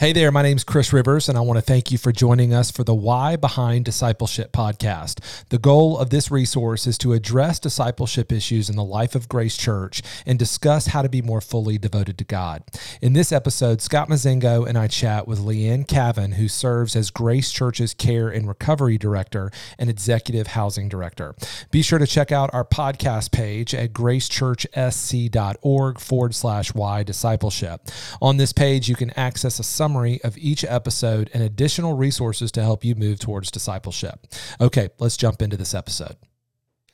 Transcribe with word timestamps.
Hey 0.00 0.12
there, 0.12 0.30
my 0.30 0.42
name's 0.42 0.62
Chris 0.62 0.92
Rivers, 0.92 1.28
and 1.28 1.36
I 1.36 1.40
want 1.40 1.56
to 1.56 1.60
thank 1.60 1.90
you 1.90 1.98
for 1.98 2.12
joining 2.12 2.54
us 2.54 2.70
for 2.70 2.84
the 2.84 2.94
Why 2.94 3.34
Behind 3.34 3.84
Discipleship 3.84 4.52
podcast. 4.52 5.18
The 5.48 5.58
goal 5.58 5.98
of 5.98 6.10
this 6.10 6.30
resource 6.30 6.86
is 6.86 6.96
to 6.98 7.14
address 7.14 7.58
discipleship 7.58 8.30
issues 8.30 8.70
in 8.70 8.76
the 8.76 8.84
life 8.84 9.16
of 9.16 9.28
Grace 9.28 9.56
Church 9.56 10.00
and 10.24 10.38
discuss 10.38 10.86
how 10.86 11.02
to 11.02 11.08
be 11.08 11.20
more 11.20 11.40
fully 11.40 11.78
devoted 11.78 12.16
to 12.18 12.24
God. 12.24 12.62
In 13.02 13.14
this 13.14 13.32
episode, 13.32 13.82
Scott 13.82 14.08
Mazengo 14.08 14.68
and 14.68 14.78
I 14.78 14.86
chat 14.86 15.26
with 15.26 15.40
Leanne 15.40 15.88
Cavan, 15.88 16.34
who 16.34 16.46
serves 16.46 16.94
as 16.94 17.10
Grace 17.10 17.50
Church's 17.50 17.92
Care 17.92 18.28
and 18.28 18.46
Recovery 18.46 18.98
Director 18.98 19.50
and 19.80 19.90
Executive 19.90 20.46
Housing 20.46 20.88
Director. 20.88 21.34
Be 21.72 21.82
sure 21.82 21.98
to 21.98 22.06
check 22.06 22.30
out 22.30 22.54
our 22.54 22.64
podcast 22.64 23.32
page 23.32 23.74
at 23.74 23.94
gracechurchsc.org 23.94 25.98
forward 25.98 26.36
slash 26.36 26.72
why 26.72 27.02
discipleship. 27.02 27.80
On 28.22 28.36
this 28.36 28.52
page, 28.52 28.88
you 28.88 28.94
can 28.94 29.10
access 29.18 29.58
a 29.58 29.64
summary 29.64 29.87
of 29.96 30.36
each 30.38 30.64
episode 30.64 31.30
and 31.32 31.42
additional 31.42 31.94
resources 31.94 32.52
to 32.52 32.62
help 32.62 32.84
you 32.84 32.94
move 32.94 33.18
towards 33.18 33.50
discipleship. 33.50 34.26
Okay, 34.60 34.88
let's 34.98 35.16
jump 35.16 35.42
into 35.42 35.56
this 35.56 35.74
episode. 35.74 36.16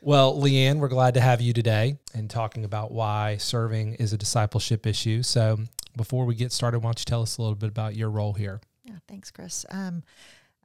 Well, 0.00 0.38
Leanne, 0.38 0.80
we're 0.80 0.88
glad 0.88 1.14
to 1.14 1.20
have 1.20 1.40
you 1.40 1.54
today 1.54 1.96
and 2.14 2.28
talking 2.28 2.64
about 2.64 2.92
why 2.92 3.38
serving 3.38 3.94
is 3.94 4.12
a 4.12 4.18
discipleship 4.18 4.86
issue. 4.86 5.22
So, 5.22 5.60
before 5.96 6.26
we 6.26 6.34
get 6.34 6.52
started, 6.52 6.80
why 6.80 6.88
don't 6.88 7.00
you 7.00 7.04
tell 7.06 7.22
us 7.22 7.38
a 7.38 7.42
little 7.42 7.54
bit 7.54 7.70
about 7.70 7.96
your 7.96 8.10
role 8.10 8.34
here? 8.34 8.60
Yeah, 8.84 8.98
thanks, 9.08 9.30
Chris. 9.30 9.64
Um, 9.70 10.02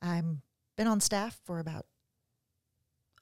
I'm 0.02 0.42
been 0.76 0.88
on 0.88 1.00
staff 1.00 1.40
for 1.46 1.60
about 1.60 1.86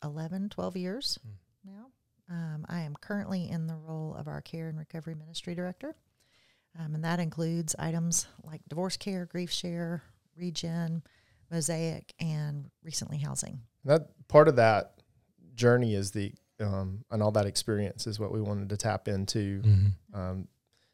11, 0.03 0.49
12 0.49 0.77
years 0.77 1.19
mm. 1.25 1.71
now. 1.71 1.87
Um, 2.29 2.65
I 2.67 2.81
am 2.81 2.95
currently 2.99 3.49
in 3.49 3.67
the 3.67 3.75
role 3.75 4.15
of 4.15 4.27
our 4.27 4.41
care 4.41 4.69
and 4.69 4.77
recovery 4.77 5.15
ministry 5.15 5.55
director. 5.55 5.95
Um, 6.79 6.95
and 6.95 7.03
that 7.03 7.19
includes 7.19 7.75
items 7.79 8.27
like 8.43 8.61
divorce 8.67 8.97
care, 8.97 9.25
grief 9.25 9.51
share, 9.51 10.03
regen, 10.37 11.03
mosaic, 11.51 12.13
and 12.19 12.69
recently 12.83 13.17
housing. 13.17 13.61
That 13.85 14.09
part 14.27 14.47
of 14.47 14.57
that 14.57 14.93
journey 15.55 15.95
is 15.95 16.11
the 16.11 16.33
um, 16.59 17.03
and 17.11 17.21
all 17.21 17.31
that 17.31 17.45
experience 17.45 18.07
is 18.07 18.19
what 18.19 18.31
we 18.31 18.41
wanted 18.41 18.69
to 18.69 18.77
tap 18.77 19.07
into 19.07 19.61
mm-hmm. 19.61 20.19
um, 20.19 20.47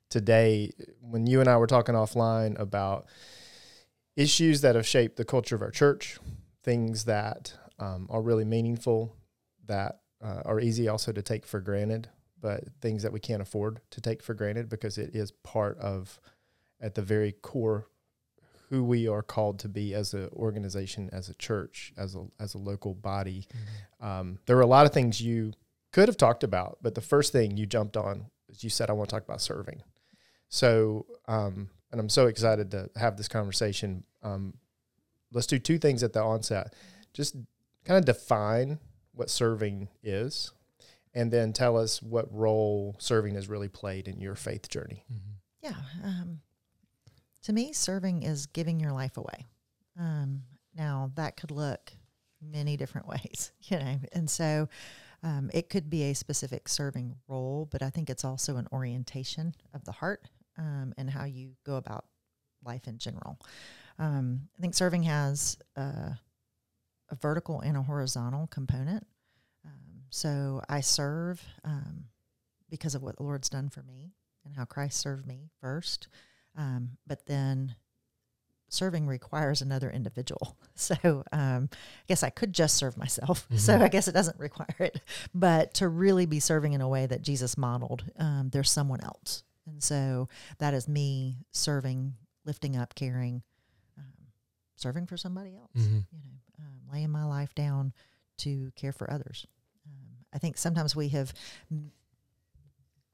today. 0.09 0.71
When 0.99 1.25
you 1.25 1.39
and 1.39 1.49
I 1.49 1.57
were 1.57 1.67
talking 1.67 1.95
offline 1.95 2.59
about 2.59 3.07
issues 4.15 4.61
that 4.61 4.75
have 4.75 4.85
shaped 4.85 5.15
the 5.15 5.25
culture 5.25 5.55
of 5.55 5.61
our 5.61 5.71
church, 5.71 6.17
things 6.63 7.05
that 7.05 7.53
um, 7.79 8.07
are 8.09 8.21
really 8.21 8.45
meaningful, 8.45 9.15
that 9.65 9.99
uh, 10.23 10.41
are 10.45 10.59
easy 10.59 10.87
also 10.87 11.11
to 11.11 11.21
take 11.21 11.45
for 11.45 11.61
granted, 11.61 12.09
but 12.43 12.65
things 12.81 13.03
that 13.03 13.13
we 13.13 13.21
can't 13.21 13.41
afford 13.41 13.79
to 13.89 14.01
take 14.01 14.21
for 14.21 14.33
granted 14.33 14.67
because 14.67 14.97
it 14.97 15.15
is 15.15 15.31
part 15.31 15.77
of, 15.79 16.19
at 16.81 16.93
the 16.93 17.01
very 17.01 17.31
core, 17.31 17.87
who 18.69 18.83
we 18.83 19.07
are 19.07 19.23
called 19.23 19.59
to 19.59 19.69
be 19.69 19.93
as 19.93 20.13
an 20.13 20.27
organization, 20.33 21.09
as 21.13 21.29
a 21.29 21.33
church, 21.35 21.93
as 21.97 22.15
a 22.15 22.25
as 22.39 22.53
a 22.53 22.57
local 22.57 22.93
body. 22.93 23.47
Mm-hmm. 23.47 24.05
Um, 24.05 24.39
there 24.45 24.57
were 24.57 24.61
a 24.61 24.67
lot 24.67 24.85
of 24.85 24.91
things 24.91 25.21
you 25.21 25.53
could 25.93 26.09
have 26.09 26.17
talked 26.17 26.43
about, 26.43 26.79
but 26.81 26.95
the 26.95 27.01
first 27.01 27.31
thing 27.31 27.55
you 27.55 27.65
jumped 27.65 27.95
on 27.95 28.25
is 28.49 28.61
you 28.61 28.69
said, 28.69 28.89
"I 28.89 28.93
want 28.93 29.09
to 29.09 29.15
talk 29.15 29.23
about 29.23 29.41
serving." 29.41 29.81
So, 30.49 31.05
um, 31.29 31.69
and 31.91 32.01
I'm 32.01 32.09
so 32.09 32.27
excited 32.27 32.71
to 32.71 32.89
have 32.97 33.15
this 33.15 33.29
conversation. 33.29 34.03
Um, 34.21 34.55
let's 35.31 35.47
do 35.47 35.59
two 35.59 35.77
things 35.77 36.03
at 36.03 36.11
the 36.11 36.21
onset. 36.21 36.75
Just 37.13 37.35
kind 37.85 37.97
of 37.97 38.03
define 38.03 38.79
what 39.13 39.29
serving 39.29 39.87
is 40.03 40.51
and 41.13 41.31
then 41.31 41.53
tell 41.53 41.77
us 41.77 42.01
what 42.01 42.33
role 42.33 42.95
serving 42.99 43.35
has 43.35 43.47
really 43.47 43.69
played 43.69 44.07
in 44.07 44.19
your 44.19 44.35
faith 44.35 44.69
journey. 44.69 45.05
Mm-hmm. 45.11 45.33
Yeah. 45.61 45.75
Um, 46.03 46.39
to 47.43 47.53
me, 47.53 47.73
serving 47.73 48.23
is 48.23 48.45
giving 48.47 48.79
your 48.79 48.91
life 48.91 49.17
away. 49.17 49.45
Um, 49.99 50.43
now, 50.75 51.11
that 51.15 51.37
could 51.37 51.51
look 51.51 51.93
many 52.41 52.77
different 52.77 53.07
ways, 53.13 53.51
you 53.63 53.77
know, 53.77 53.99
and 54.11 54.29
so 54.29 54.67
um, 55.21 55.49
it 55.53 55.69
could 55.69 55.89
be 55.89 56.03
a 56.03 56.15
specific 56.15 56.67
serving 56.67 57.15
role, 57.27 57.67
but 57.71 57.81
I 57.81 57.89
think 57.89 58.09
it's 58.09 58.25
also 58.25 58.57
an 58.57 58.67
orientation 58.73 59.55
of 59.73 59.85
the 59.85 59.91
heart 59.91 60.27
um, 60.57 60.93
and 60.97 61.09
how 61.09 61.25
you 61.25 61.51
go 61.65 61.75
about 61.75 62.05
life 62.65 62.87
in 62.87 62.97
general. 62.97 63.39
Um, 63.99 64.49
I 64.57 64.61
think 64.61 64.73
serving 64.73 65.03
has 65.03 65.57
a 65.75 66.17
vertical 67.21 67.61
and 67.61 67.77
a 67.77 67.81
horizontal 67.81 68.47
component. 68.47 69.05
So 70.13 70.61
I 70.69 70.81
serve 70.81 71.43
um, 71.63 72.05
because 72.69 72.93
of 72.93 73.01
what 73.01 73.17
the 73.17 73.23
Lord's 73.23 73.49
done 73.49 73.69
for 73.69 73.81
me 73.81 74.13
and 74.45 74.55
how 74.55 74.63
Christ 74.63 74.99
served 74.99 75.25
me 75.25 75.49
first. 75.59 76.07
Um, 76.55 76.97
but 77.07 77.25
then 77.25 77.73
serving 78.69 79.07
requires 79.07 79.63
another 79.63 79.89
individual. 79.89 80.55
So 80.75 81.23
um, 81.31 81.69
I 81.71 82.05
guess 82.07 82.23
I 82.23 82.29
could 82.29 82.53
just 82.53 82.75
serve 82.75 82.95
myself. 82.95 83.47
Mm-hmm. 83.49 83.57
So 83.57 83.77
I 83.79 83.87
guess 83.87 84.07
it 84.07 84.11
doesn't 84.11 84.39
require 84.39 84.75
it. 84.79 85.01
But 85.33 85.73
to 85.75 85.87
really 85.87 86.27
be 86.27 86.39
serving 86.39 86.73
in 86.73 86.81
a 86.81 86.87
way 86.87 87.07
that 87.07 87.23
Jesus 87.23 87.57
modeled, 87.57 88.03
um, 88.19 88.49
there's 88.51 88.69
someone 88.69 89.01
else. 89.01 89.43
And 89.65 89.81
so 89.81 90.29
that 90.59 90.75
is 90.75 90.87
me 90.87 91.37
serving, 91.51 92.13
lifting 92.45 92.75
up, 92.75 92.93
caring, 92.93 93.41
um, 93.97 94.27
serving 94.75 95.07
for 95.07 95.17
somebody 95.17 95.55
else, 95.55 95.71
mm-hmm. 95.75 95.99
you 96.11 96.19
know, 96.19 96.65
um, 96.65 96.81
laying 96.91 97.11
my 97.11 97.23
life 97.23 97.55
down 97.55 97.93
to 98.39 98.71
care 98.75 98.91
for 98.91 99.09
others. 99.09 99.47
I 100.33 100.37
think 100.39 100.57
sometimes 100.57 100.95
we 100.95 101.09
have 101.09 101.33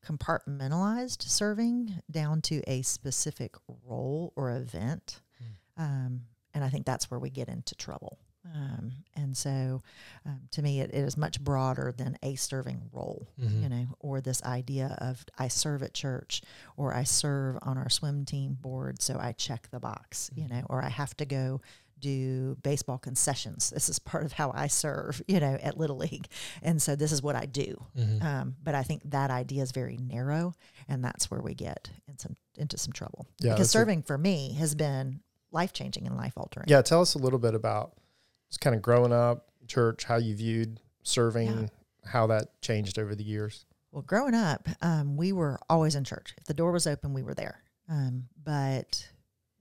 compartmentalized 0.05 1.21
serving 1.23 2.01
down 2.09 2.41
to 2.41 2.61
a 2.67 2.81
specific 2.81 3.55
role 3.85 4.33
or 4.35 4.51
event. 4.51 5.21
Mm. 5.41 5.83
Um, 5.83 6.21
and 6.53 6.63
I 6.63 6.69
think 6.69 6.85
that's 6.85 7.11
where 7.11 7.19
we 7.19 7.29
get 7.29 7.49
into 7.49 7.75
trouble. 7.75 8.17
Um, 8.45 8.91
and 9.15 9.35
so, 9.35 9.83
um, 10.25 10.41
to 10.51 10.61
me, 10.61 10.79
it, 10.79 10.91
it 10.91 10.99
is 10.99 11.17
much 11.17 11.41
broader 11.41 11.93
than 11.95 12.17
a 12.23 12.35
serving 12.35 12.81
role, 12.91 13.27
mm-hmm. 13.39 13.63
you 13.63 13.69
know, 13.69 13.85
or 13.99 14.21
this 14.21 14.41
idea 14.43 14.97
of 14.99 15.23
I 15.37 15.49
serve 15.49 15.83
at 15.83 15.93
church 15.93 16.41
or 16.77 16.93
I 16.95 17.03
serve 17.03 17.57
on 17.61 17.77
our 17.77 17.89
swim 17.89 18.25
team 18.25 18.57
board, 18.59 19.01
so 19.01 19.19
I 19.19 19.33
check 19.33 19.67
the 19.71 19.79
box, 19.79 20.29
mm-hmm. 20.31 20.41
you 20.41 20.47
know, 20.49 20.65
or 20.69 20.81
I 20.81 20.89
have 20.89 21.15
to 21.17 21.25
go 21.25 21.61
do 21.99 22.55
baseball 22.63 22.97
concessions. 22.97 23.69
This 23.69 23.89
is 23.89 23.99
part 23.99 24.25
of 24.25 24.33
how 24.33 24.51
I 24.53 24.67
serve, 24.67 25.21
you 25.27 25.39
know, 25.39 25.57
at 25.61 25.77
Little 25.77 25.97
League. 25.97 26.27
And 26.61 26.81
so 26.81 26.95
this 26.95 27.11
is 27.11 27.21
what 27.21 27.35
I 27.35 27.45
do. 27.45 27.83
Mm-hmm. 27.97 28.25
Um, 28.25 28.55
but 28.63 28.75
I 28.75 28.83
think 28.83 29.01
that 29.05 29.31
idea 29.31 29.63
is 29.63 29.71
very 29.71 29.97
narrow, 29.97 30.53
and 30.87 31.03
that's 31.03 31.29
where 31.29 31.41
we 31.41 31.53
get 31.53 31.89
in 32.07 32.17
some, 32.17 32.35
into 32.57 32.77
some 32.77 32.93
trouble. 32.93 33.27
Yeah, 33.39 33.53
because 33.53 33.69
serving 33.69 33.99
a, 33.99 34.03
for 34.03 34.17
me 34.17 34.53
has 34.53 34.75
been 34.75 35.21
life 35.51 35.73
changing 35.73 36.07
and 36.07 36.15
life 36.15 36.33
altering. 36.37 36.67
Yeah, 36.67 36.81
tell 36.81 37.01
us 37.01 37.15
a 37.15 37.19
little 37.19 37.39
bit 37.39 37.55
about 37.55 37.93
just 38.49 38.61
kind 38.61 38.75
of 38.75 38.81
growing 38.81 39.13
up, 39.13 39.47
church, 39.67 40.03
how 40.03 40.17
you 40.17 40.35
viewed 40.35 40.79
serving, 41.03 41.47
yeah. 41.47 41.67
how 42.09 42.27
that 42.27 42.61
changed 42.61 42.99
over 42.99 43.15
the 43.15 43.23
years. 43.23 43.65
Well, 43.91 44.03
growing 44.03 44.35
up, 44.35 44.67
um, 44.81 45.17
we 45.17 45.31
were 45.31 45.59
always 45.69 45.95
in 45.95 46.03
church. 46.03 46.35
If 46.37 46.45
the 46.45 46.53
door 46.53 46.71
was 46.71 46.85
open, 46.85 47.13
we 47.13 47.23
were 47.23 47.33
there. 47.33 47.63
Um, 47.87 48.25
but 48.43 49.09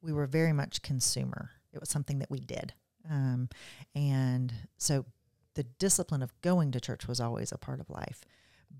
we 0.02 0.12
were 0.12 0.26
very 0.26 0.52
much 0.52 0.82
consumer 0.82 1.50
it 1.72 1.80
was 1.80 1.88
something 1.88 2.18
that 2.18 2.30
we 2.30 2.40
did. 2.40 2.72
Um, 3.08 3.48
and 3.94 4.52
so 4.76 5.04
the 5.54 5.64
discipline 5.64 6.22
of 6.22 6.38
going 6.40 6.72
to 6.72 6.80
church 6.80 7.08
was 7.08 7.20
always 7.20 7.52
a 7.52 7.58
part 7.58 7.80
of 7.80 7.90
life. 7.90 8.20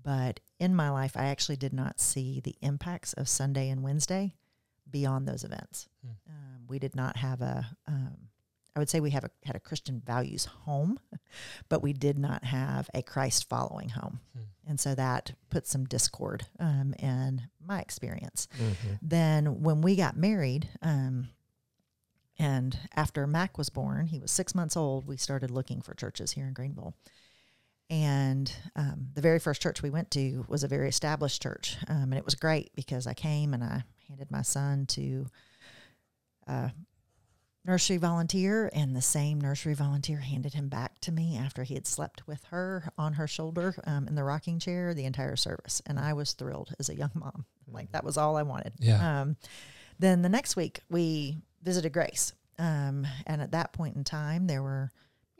But 0.03 0.39
in 0.59 0.75
my 0.75 0.89
life, 0.89 1.17
I 1.17 1.25
actually 1.25 1.57
did 1.57 1.73
not 1.73 1.99
see 1.99 2.39
the 2.39 2.55
impacts 2.61 3.13
of 3.13 3.27
Sunday 3.27 3.69
and 3.69 3.83
Wednesday 3.83 4.35
beyond 4.89 5.27
those 5.27 5.43
events. 5.43 5.87
Hmm. 6.01 6.11
Um, 6.29 6.67
we 6.67 6.79
did 6.79 6.95
not 6.95 7.17
have 7.17 7.41
a, 7.41 7.65
um, 7.87 8.15
I 8.75 8.79
would 8.79 8.89
say 8.89 8.99
we 8.99 9.09
have 9.11 9.23
a, 9.25 9.31
had 9.43 9.55
a 9.55 9.59
Christian 9.59 10.01
values 10.05 10.45
home, 10.45 10.99
but 11.69 11.81
we 11.81 11.91
did 11.93 12.17
not 12.17 12.43
have 12.45 12.89
a 12.93 13.01
Christ 13.01 13.49
following 13.49 13.89
home. 13.89 14.19
Hmm. 14.33 14.43
And 14.67 14.79
so 14.79 14.95
that 14.95 15.33
put 15.49 15.65
some 15.65 15.85
discord 15.85 16.45
um, 16.59 16.93
in 16.99 17.49
my 17.59 17.81
experience. 17.81 18.47
Mm-hmm. 18.55 18.93
Then 19.01 19.63
when 19.63 19.81
we 19.81 19.95
got 19.95 20.15
married, 20.15 20.69
um, 20.81 21.29
and 22.39 22.79
after 22.95 23.27
Mac 23.27 23.57
was 23.57 23.69
born, 23.69 24.07
he 24.07 24.19
was 24.19 24.31
six 24.31 24.55
months 24.55 24.77
old, 24.77 25.05
we 25.05 25.17
started 25.17 25.51
looking 25.51 25.81
for 25.81 25.93
churches 25.93 26.31
here 26.31 26.47
in 26.47 26.53
Greenville. 26.53 26.95
And 27.89 28.51
um, 28.75 29.07
the 29.13 29.21
very 29.21 29.39
first 29.39 29.61
church 29.61 29.81
we 29.81 29.89
went 29.89 30.11
to 30.11 30.45
was 30.47 30.63
a 30.63 30.67
very 30.67 30.87
established 30.87 31.41
church. 31.41 31.75
Um, 31.87 32.03
and 32.03 32.15
it 32.15 32.25
was 32.25 32.35
great 32.35 32.71
because 32.75 33.07
I 33.07 33.13
came 33.13 33.53
and 33.53 33.63
I 33.63 33.83
handed 34.07 34.31
my 34.31 34.43
son 34.43 34.85
to 34.87 35.25
a 36.47 36.71
nursery 37.65 37.97
volunteer, 37.97 38.69
and 38.73 38.95
the 38.95 39.01
same 39.01 39.41
nursery 39.41 39.73
volunteer 39.73 40.19
handed 40.19 40.53
him 40.53 40.69
back 40.69 40.99
to 41.01 41.11
me 41.11 41.37
after 41.37 41.63
he 41.63 41.73
had 41.73 41.85
slept 41.85 42.25
with 42.25 42.43
her 42.45 42.91
on 42.97 43.13
her 43.13 43.27
shoulder 43.27 43.75
um, 43.85 44.07
in 44.07 44.15
the 44.15 44.23
rocking 44.23 44.59
chair 44.59 44.93
the 44.93 45.05
entire 45.05 45.35
service. 45.35 45.81
And 45.85 45.99
I 45.99 46.13
was 46.13 46.33
thrilled 46.33 46.73
as 46.79 46.89
a 46.89 46.95
young 46.95 47.11
mom. 47.13 47.45
Like, 47.67 47.91
that 47.91 48.03
was 48.03 48.17
all 48.17 48.37
I 48.37 48.43
wanted. 48.43 48.73
Yeah. 48.79 49.21
Um, 49.21 49.35
then 49.99 50.21
the 50.21 50.29
next 50.29 50.55
week, 50.55 50.79
we 50.89 51.37
visited 51.63 51.93
Grace. 51.93 52.33
Um, 52.57 53.07
and 53.25 53.41
at 53.41 53.51
that 53.51 53.73
point 53.73 53.95
in 53.95 54.03
time, 54.03 54.47
there 54.47 54.61
were, 54.61 54.91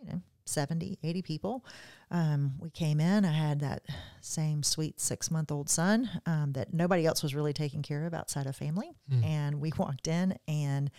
you 0.02 0.08
know, 0.08 0.22
70, 0.46 0.98
80 1.04 1.22
people. 1.22 1.66
Um, 2.12 2.54
we 2.60 2.70
came 2.72 3.00
in, 3.00 3.24
I 3.24 3.32
had 3.32 3.60
that 3.60 3.84
same 4.22 4.64
sweet 4.64 5.00
six 5.00 5.30
month 5.30 5.52
old 5.52 5.70
son 5.70 6.10
um, 6.26 6.54
that 6.54 6.74
nobody 6.74 7.06
else 7.06 7.22
was 7.22 7.36
really 7.36 7.54
taking 7.54 7.84
care 7.84 8.06
of 8.06 8.14
outside 8.14 8.48
of 8.48 8.56
family. 8.56 8.90
Mm. 9.12 9.26
And 9.26 9.62
we 9.62 9.72
walked 9.78 10.08
in, 10.08 10.38
and 10.48 10.90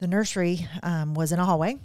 the 0.00 0.08
nursery 0.08 0.66
um, 0.82 1.14
was 1.14 1.30
in 1.30 1.38
a 1.38 1.44
hallway. 1.44 1.78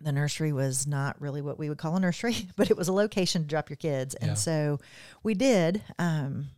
The 0.00 0.12
nursery 0.12 0.52
was 0.52 0.86
not 0.86 1.20
really 1.20 1.40
what 1.40 1.58
we 1.58 1.68
would 1.68 1.78
call 1.78 1.96
a 1.96 2.00
nursery, 2.00 2.36
but 2.56 2.70
it 2.70 2.76
was 2.76 2.88
a 2.88 2.92
location 2.92 3.42
to 3.42 3.48
drop 3.48 3.70
your 3.70 3.78
kids. 3.78 4.14
Yeah. 4.20 4.28
And 4.28 4.38
so 4.38 4.78
we 5.22 5.34
did. 5.34 5.82
Um, 5.98 6.48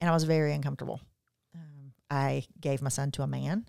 and 0.00 0.08
I 0.08 0.14
was 0.14 0.24
very 0.24 0.54
uncomfortable. 0.54 1.00
Um, 1.54 1.92
I 2.10 2.44
gave 2.60 2.80
my 2.80 2.88
son 2.88 3.10
to 3.12 3.22
a 3.22 3.26
man, 3.26 3.66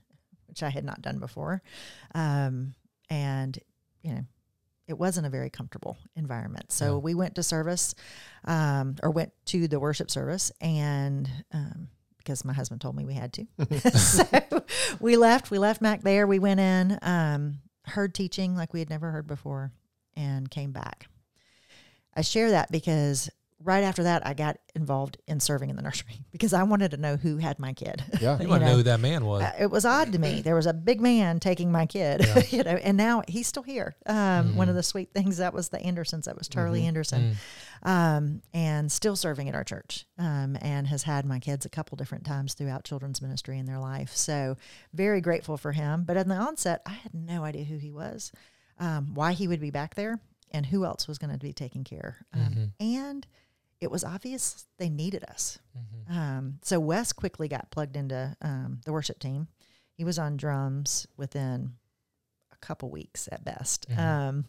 which 0.51 0.61
I 0.61 0.69
had 0.69 0.83
not 0.85 1.01
done 1.01 1.17
before. 1.17 1.63
Um, 2.13 2.75
and, 3.09 3.57
you 4.03 4.11
know, 4.13 4.25
it 4.87 4.97
wasn't 4.99 5.25
a 5.25 5.29
very 5.29 5.49
comfortable 5.49 5.97
environment. 6.15 6.71
So 6.71 6.85
Yeah. 6.95 6.97
we 6.97 7.15
went 7.15 7.35
to 7.35 7.43
service 7.43 7.95
um, 8.45 8.97
or 9.01 9.09
went 9.11 9.31
to 9.45 9.67
the 9.67 9.79
worship 9.79 10.11
service 10.11 10.51
and 10.61 11.29
um, 11.53 11.87
because 12.17 12.43
my 12.45 12.53
husband 12.53 12.81
told 12.81 12.95
me 12.95 13.05
we 13.05 13.13
had 13.13 13.33
to. 13.33 13.47
so 13.97 14.25
we 14.99 15.15
left. 15.17 15.49
We 15.49 15.57
left 15.57 15.81
Mac 15.81 16.01
there. 16.01 16.27
We 16.27 16.39
went 16.39 16.59
in, 16.59 16.99
um, 17.01 17.59
heard 17.85 18.13
teaching 18.13 18.55
like 18.55 18.73
we 18.73 18.79
had 18.79 18.89
never 18.89 19.09
heard 19.11 19.25
before, 19.27 19.71
and 20.15 20.51
came 20.51 20.71
back. 20.71 21.07
I 22.15 22.21
share 22.21 22.51
that 22.51 22.69
because 22.71 23.29
right 23.63 23.83
after 23.83 24.03
that, 24.03 24.25
I 24.25 24.33
got 24.33 24.57
involved 24.75 25.17
in 25.27 25.39
serving 25.39 25.69
in 25.69 25.75
the 25.75 25.81
nursery 25.81 26.23
because 26.31 26.53
I 26.53 26.63
wanted 26.63 26.91
to 26.91 26.97
know 26.97 27.15
who 27.17 27.37
had 27.37 27.59
my 27.59 27.73
kid. 27.73 28.03
Yeah. 28.21 28.37
You 28.37 28.43
You 28.43 28.49
want 28.49 28.63
to 28.63 28.69
know 28.69 28.75
who 28.77 28.83
that 28.83 28.99
man 28.99 29.25
was? 29.25 29.43
Uh, 29.43 29.51
it 29.59 29.71
was 29.71 29.85
odd 29.85 30.11
to 30.13 30.19
me. 30.19 30.41
There 30.41 30.55
was 30.55 30.65
a 30.65 30.73
big 30.73 30.99
man 31.01 31.39
taking 31.39 31.71
my 31.71 31.85
kid, 31.85 32.21
Yeah. 32.25 32.41
you 32.49 32.63
know, 32.63 32.71
and 32.71 32.97
now 32.97 33.23
he's 33.27 33.47
still 33.47 33.63
here. 33.63 33.95
Um, 34.05 34.55
One 34.55 34.67
Mhm. 34.67 34.71
of 34.71 34.75
the 34.75 34.83
sweet 34.83 35.13
things 35.13 35.37
that 35.37 35.53
was 35.53 35.69
the 35.69 35.79
Andersons. 35.81 36.25
That 36.25 36.37
was 36.37 36.47
Charlie 36.47 36.81
Mhm. 36.81 36.87
Anderson, 36.87 37.35
Mm. 37.83 37.87
um, 37.89 38.41
and 38.53 38.91
still 38.91 39.15
serving 39.15 39.49
at 39.49 39.55
our 39.55 39.63
church, 39.63 40.05
um, 40.17 40.57
and 40.61 40.87
has 40.87 41.03
had 41.03 41.25
my 41.25 41.39
kids 41.39 41.65
a 41.65 41.69
couple 41.69 41.95
different 41.95 42.25
times 42.25 42.53
throughout 42.53 42.83
children's 42.83 43.21
ministry 43.21 43.57
in 43.57 43.65
their 43.65 43.79
life. 43.79 44.15
So 44.15 44.57
very 44.93 45.21
grateful 45.21 45.57
for 45.57 45.71
him. 45.71 46.03
But 46.03 46.17
in 46.17 46.27
the 46.27 46.35
onset, 46.35 46.81
I 46.85 46.91
had 46.93 47.13
no 47.13 47.43
idea 47.43 47.63
who 47.65 47.77
he 47.77 47.91
was, 47.91 48.31
um, 48.79 49.13
why 49.13 49.33
he 49.33 49.47
would 49.47 49.61
be 49.61 49.71
back 49.71 49.95
there, 49.95 50.19
and 50.51 50.65
who 50.65 50.83
else 50.85 51.07
was 51.07 51.17
going 51.17 51.31
to 51.31 51.37
be 51.39 51.53
taking 51.53 51.83
care. 51.83 52.25
Um, 52.33 52.41
Mhm. 52.41 52.71
And 52.79 53.27
it 53.81 53.89
was 53.91 54.03
obvious 54.03 54.67
they 54.77 54.89
needed 54.89 55.23
us. 55.25 55.59
Mhm. 55.75 56.15
Um, 56.15 56.59
so 56.61 56.79
Wes 56.79 57.11
quickly 57.11 57.47
got 57.47 57.71
plugged 57.71 57.97
into 57.97 58.37
um, 58.41 58.79
the 58.85 58.93
worship 58.93 59.19
team. 59.19 59.47
He 59.97 60.03
was 60.05 60.17
on 60.19 60.37
drums 60.37 61.07
within 61.17 61.73
a 62.51 62.55
couple 62.57 62.89
weeks 62.89 63.27
at 63.31 63.43
best. 63.43 63.89
Mhm. 63.89 63.97
Um, 63.97 64.45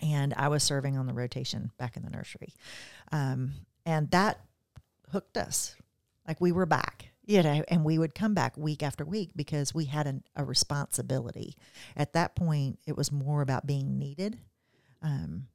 and 0.00 0.34
I 0.34 0.48
was 0.48 0.62
serving 0.62 0.96
on 0.98 1.06
the 1.06 1.12
rotation 1.12 1.70
back 1.78 1.96
in 1.96 2.02
the 2.02 2.10
nursery. 2.10 2.54
Um, 3.12 3.52
and 3.86 4.10
that 4.10 4.40
hooked 5.10 5.36
us. 5.36 5.76
Like 6.26 6.40
we 6.40 6.50
were 6.52 6.66
back, 6.66 7.12
you 7.26 7.42
know, 7.42 7.62
and 7.68 7.84
we 7.84 7.98
would 7.98 8.14
come 8.14 8.32
back 8.34 8.56
week 8.56 8.82
after 8.82 9.04
week 9.04 9.30
because 9.36 9.74
we 9.74 9.84
had 9.84 10.06
an, 10.06 10.24
a 10.34 10.42
responsibility. 10.44 11.54
At 11.96 12.14
that 12.14 12.34
point, 12.34 12.78
it 12.86 12.96
was 12.96 13.12
more 13.12 13.42
about 13.42 13.66
being 13.66 13.98
needed 13.98 14.38
um, 15.02 15.48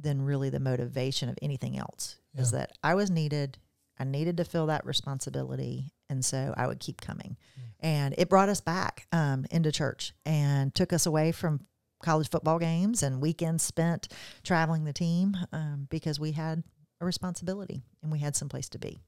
than 0.00 0.22
really 0.22 0.50
the 0.50 0.60
motivation 0.60 1.28
of 1.28 1.38
anything 1.42 1.78
else. 1.78 2.18
Is 2.34 2.50
that 2.52 2.72
I 2.82 2.94
was 2.94 3.10
needed, 3.10 3.58
I 3.98 4.04
needed 4.04 4.38
to 4.38 4.44
fill 4.44 4.66
that 4.66 4.86
responsibility, 4.86 5.92
and 6.08 6.24
so 6.24 6.54
I 6.56 6.66
would 6.66 6.80
keep 6.80 7.00
coming. 7.00 7.36
And 7.80 8.14
it 8.18 8.28
brought 8.28 8.48
us 8.48 8.60
back 8.60 9.06
um, 9.12 9.44
into 9.50 9.70
church 9.72 10.12
and 10.24 10.74
took 10.74 10.92
us 10.92 11.06
away 11.06 11.32
from 11.32 11.60
college 12.02 12.28
football 12.30 12.58
games 12.58 13.02
and 13.02 13.20
weekends 13.22 13.62
spent 13.62 14.08
traveling 14.42 14.84
the 14.84 14.92
team 14.92 15.36
um, 15.52 15.86
because 15.90 16.18
we 16.18 16.32
had 16.32 16.62
a 17.00 17.04
responsibility 17.04 17.82
and 18.02 18.10
we 18.10 18.18
had 18.18 18.34
some 18.36 18.48
place 18.48 18.68
to 18.70 18.78
be. 18.78 19.00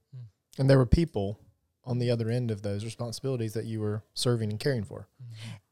And 0.58 0.70
there 0.70 0.78
were 0.78 0.87
people 0.87 1.40
on 1.84 1.98
the 1.98 2.10
other 2.10 2.30
end 2.30 2.50
of 2.50 2.62
those 2.62 2.84
responsibilities 2.84 3.52
that 3.54 3.64
you 3.66 3.80
were 3.80 4.02
serving 4.14 4.50
and 4.50 4.60
caring 4.60 4.84
for. 4.84 5.08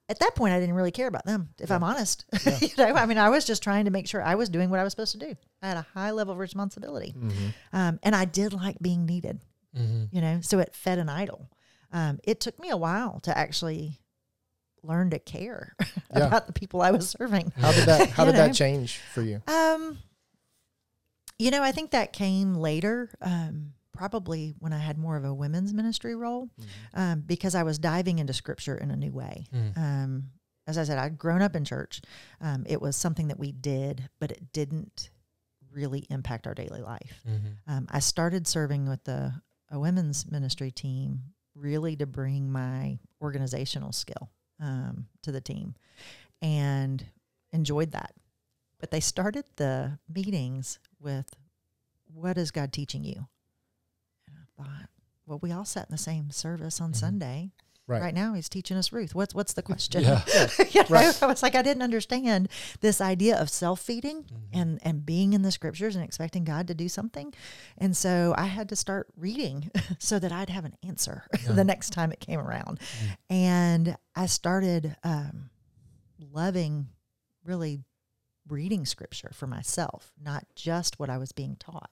At 0.09 0.19
that 0.19 0.35
point, 0.35 0.53
I 0.53 0.61
didn't 0.61 0.75
really 0.75 0.91
care 0.91 1.07
about 1.07 1.25
them, 1.25 1.51
if 1.59 1.71
Yeah. 1.71 1.77
I'm 1.77 1.83
honest. 1.85 2.25
Yeah. 2.47 2.59
you 2.61 2.69
know, 2.77 2.95
I 2.95 3.07
mean, 3.07 3.19
I 3.19 3.31
was 3.31 3.45
just 3.45 3.63
trying 3.63 3.85
to 3.87 3.91
make 3.91 4.07
sure 4.09 4.23
I 4.23 4.35
was 4.35 4.49
doing 4.49 4.69
what 4.69 4.79
I 4.81 4.85
was 4.85 4.93
supposed 4.93 5.13
to 5.13 5.19
do. 5.19 5.35
I 5.63 5.69
had 5.69 5.77
a 5.77 5.87
high 5.95 6.11
level 6.11 6.33
of 6.35 6.39
responsibility, 6.39 7.15
Mm-hmm. 7.17 7.47
um, 7.73 7.99
and 8.03 8.15
I 8.15 8.25
did 8.25 8.53
like 8.53 8.77
being 8.81 9.07
needed. 9.07 9.41
Mhm. 9.75 10.09
you 10.13 10.21
know 10.21 10.39
so 10.43 10.59
it 10.59 10.75
fed 10.75 10.99
an 10.99 11.09
idol 11.09 11.49
um, 11.93 12.19
it 12.25 12.41
took 12.41 12.59
me 12.59 12.69
a 12.69 12.77
while 12.77 13.21
to 13.21 13.37
actually 13.37 13.99
learn 14.83 15.09
to 15.09 15.19
care 15.19 15.75
Yeah. 16.15 16.27
about 16.27 16.47
the 16.47 16.53
people 16.53 16.83
i 16.83 16.91
was 16.91 17.09
serving 17.09 17.55
How 17.57 17.73
did 17.73 17.87
that 17.87 18.11
how 18.11 18.25
did 18.27 18.33
know? 18.35 18.49
that 18.49 18.55
change 18.55 18.99
for 19.15 19.23
you? 19.23 19.41
um, 19.49 19.97
you 21.39 21.51
know 21.51 21.63
i 21.63 21.73
think 21.73 21.93
that 21.93 22.13
came 22.13 22.55
later 22.55 23.09
um, 23.23 23.73
probably 23.93 24.55
when 24.59 24.73
i 24.73 24.79
had 24.79 24.99
more 24.99 25.17
of 25.17 25.25
a 25.25 25.35
women's 25.35 25.73
ministry 25.75 26.15
role 26.15 26.49
um, 26.95 27.21
because 27.27 27.55
i 27.55 27.63
was 27.63 27.79
diving 27.79 28.19
into 28.19 28.33
scripture 28.33 28.77
in 28.77 28.91
a 28.91 28.97
new 28.97 29.13
way 29.13 29.47
Mm. 29.53 29.77
um, 29.79 30.31
as 30.67 30.79
i 30.79 30.85
said 30.85 30.99
i'd 30.99 31.19
grown 31.19 31.43
up 31.43 31.55
in 31.57 31.65
church 31.65 32.01
um, 32.41 32.65
it 32.69 32.81
was 32.81 32.97
something 32.97 33.29
that 33.29 33.39
we 33.39 33.53
did 33.53 34.09
but 34.21 34.31
it 34.31 34.53
didn't 34.53 35.11
really 35.71 36.07
impact 36.11 36.47
our 36.47 36.55
daily 36.55 36.81
life 36.83 37.23
Mhm. 37.27 37.57
um, 37.67 37.87
I 37.91 38.01
started 38.01 38.47
serving 38.47 38.89
with 38.89 39.05
the 39.05 39.33
a 39.71 39.79
women's 39.81 40.31
ministry 40.31 40.71
team 40.71 41.33
really 41.55 41.97
to 41.97 42.07
bring 42.07 42.51
my 42.53 42.99
organizational 43.23 43.93
skill 43.93 44.31
um, 44.61 45.07
to 45.23 45.33
the 45.33 45.41
team 45.41 45.75
and 46.43 47.05
enjoyed 47.53 47.93
that. 47.93 48.13
But 48.79 48.91
they 48.91 49.01
started 49.01 49.45
the 49.57 49.99
meetings 50.09 50.79
with, 51.01 51.29
What 52.07 52.37
is 52.37 52.51
God 52.51 52.73
teaching 52.73 53.03
you? 53.05 53.29
Thought, 54.65 54.89
Well, 55.27 55.39
we 55.41 55.53
all 55.53 55.65
sat 55.65 55.89
in 55.89 55.93
the 55.93 55.99
same 55.99 56.31
service 56.31 56.81
on 56.81 56.93
Mhm. 56.93 56.97
Sunday. 56.97 57.53
Right. 57.89 58.01
Right 58.01 58.15
now, 58.15 58.33
he's 58.35 58.49
teaching 58.49 58.77
us 58.77 58.93
Ruth. 58.93 59.13
What's 59.15 59.35
what's 59.35 59.55
the 59.55 59.63
question? 59.63 60.03
Yeah. 60.03 60.23
You 60.71 60.83
know, 60.83 60.89
Right. 60.89 61.23
I 61.23 61.27
was 61.27 61.43
like, 61.43 61.55
I 61.57 61.63
didn't 61.63 61.83
understand 61.83 62.49
this 62.81 63.01
idea 63.01 63.37
of 63.39 63.51
self 63.51 63.81
feeding 63.81 64.23
Mhm. 64.25 64.41
and 64.53 64.79
and 64.83 65.05
being 65.07 65.33
in 65.33 65.43
the 65.43 65.51
scriptures 65.51 65.97
and 65.97 66.05
expecting 66.05 66.45
God 66.45 66.69
to 66.69 66.75
do 66.75 66.89
something. 66.89 67.35
And 67.77 67.97
so 67.97 68.35
I 68.39 68.47
had 68.47 68.69
to 68.69 68.77
start 68.77 69.09
reading 69.17 69.71
so 69.99 70.19
that 70.21 70.31
I'd 70.33 70.49
have 70.51 70.65
an 70.65 70.77
answer 70.85 71.25
Yeah. 71.43 71.53
the 71.53 71.65
next 71.65 71.91
time 71.91 72.13
it 72.13 72.21
came 72.21 72.39
around. 72.41 72.79
And 73.29 73.97
I 74.15 74.27
started 74.27 74.97
um, 75.03 75.51
loving 76.19 76.89
really 77.45 77.81
reading 78.49 78.87
scripture 78.87 79.31
for 79.35 79.47
myself, 79.49 80.13
not 80.21 80.47
just 80.55 80.99
what 80.99 81.11
I 81.11 81.19
was 81.19 81.33
being 81.33 81.57
taught. 81.57 81.91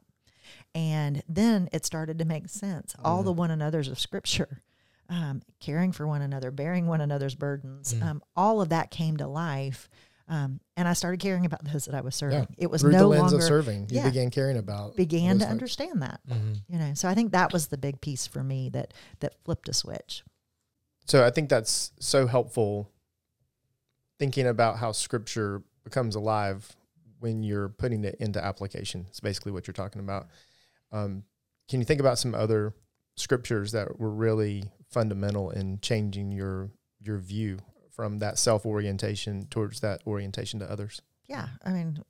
And 0.75 1.23
then 1.29 1.69
it 1.73 1.85
started 1.85 2.19
to 2.19 2.25
make 2.25 2.49
sense. 2.49 2.95
All 3.05 3.23
Mm. 3.23 3.25
the 3.25 3.33
one 3.33 3.51
another's 3.51 3.89
of 3.89 3.99
scripture, 3.99 4.63
um, 5.09 5.43
caring 5.59 5.93
for 5.93 6.07
one 6.07 6.23
another, 6.23 6.51
bearing 6.51 6.87
one 6.87 7.01
another's 7.01 7.35
burdens, 7.35 7.95
Mm. 7.95 8.03
um, 8.03 8.23
all 8.37 8.61
of 8.61 8.69
that 8.71 8.91
came 8.91 9.17
to 9.17 9.27
life. 9.27 9.89
Um, 10.29 10.61
and 10.77 10.87
I 10.87 10.93
started 10.93 11.19
caring 11.19 11.45
about 11.45 11.65
those 11.65 11.87
that 11.87 11.95
I 11.97 12.03
was 12.03 12.15
serving. 12.15 12.39
Yeah. 12.51 12.55
It 12.57 12.71
was 12.71 12.83
Through 12.83 12.93
no 12.93 12.99
the 13.01 13.07
lens 13.09 13.21
longer 13.33 13.37
of 13.39 13.43
serving, 13.43 13.89
you 13.91 13.97
yeah. 13.97 14.05
began 14.05 14.31
caring 14.31 14.57
about 14.57 14.95
began 14.95 15.39
to 15.41 15.45
folks. 15.45 15.51
understand 15.51 16.03
that. 16.03 16.21
Mhm. 16.29 16.63
You 16.69 16.79
know, 16.79 16.95
so 16.95 17.09
I 17.09 17.15
think 17.17 17.33
that 17.33 17.53
was 17.53 17.67
the 17.67 17.77
big 17.77 18.01
piece 18.01 18.29
for 18.29 18.45
me 18.45 18.69
that 18.69 18.95
that 19.19 19.35
flipped 19.45 19.69
a 19.69 19.75
switch. 19.75 20.23
So 21.07 21.27
I 21.27 21.31
think 21.31 21.49
that's 21.49 21.91
so 21.99 22.29
helpful 22.29 22.89
thinking 24.21 24.47
about 24.47 24.79
how 24.79 24.93
scripture 24.93 25.63
becomes 25.83 26.15
alive 26.15 26.77
when 27.21 27.43
you're 27.43 27.69
putting 27.69 28.05
it 28.05 28.17
into 28.19 28.43
application. 28.45 29.07
It's 29.09 29.21
basically 29.21 29.53
what 29.53 29.67
you're 29.67 29.73
talking 29.73 30.01
about. 30.01 30.29
Um, 30.91 31.25
can 31.69 31.81
you 31.81 31.87
think 31.87 32.01
about 32.01 32.19
some 32.19 32.35
other 32.35 32.75
scriptures 33.17 33.73
that 33.73 34.01
were 34.01 34.11
really 34.11 34.65
fundamental 34.89 35.51
in 35.51 35.79
changing 35.81 36.33
your 36.33 36.71
your 37.01 37.19
view 37.19 37.59
from 37.91 38.19
that 38.19 38.39
self 38.39 38.67
orientation 38.67 39.47
towards 39.51 39.81
that 39.81 40.03
orientation 40.07 40.59
to 40.61 40.71
others? 40.71 41.03
Yeah, 41.27 41.49
I 41.65 41.71
mean, 41.71 42.03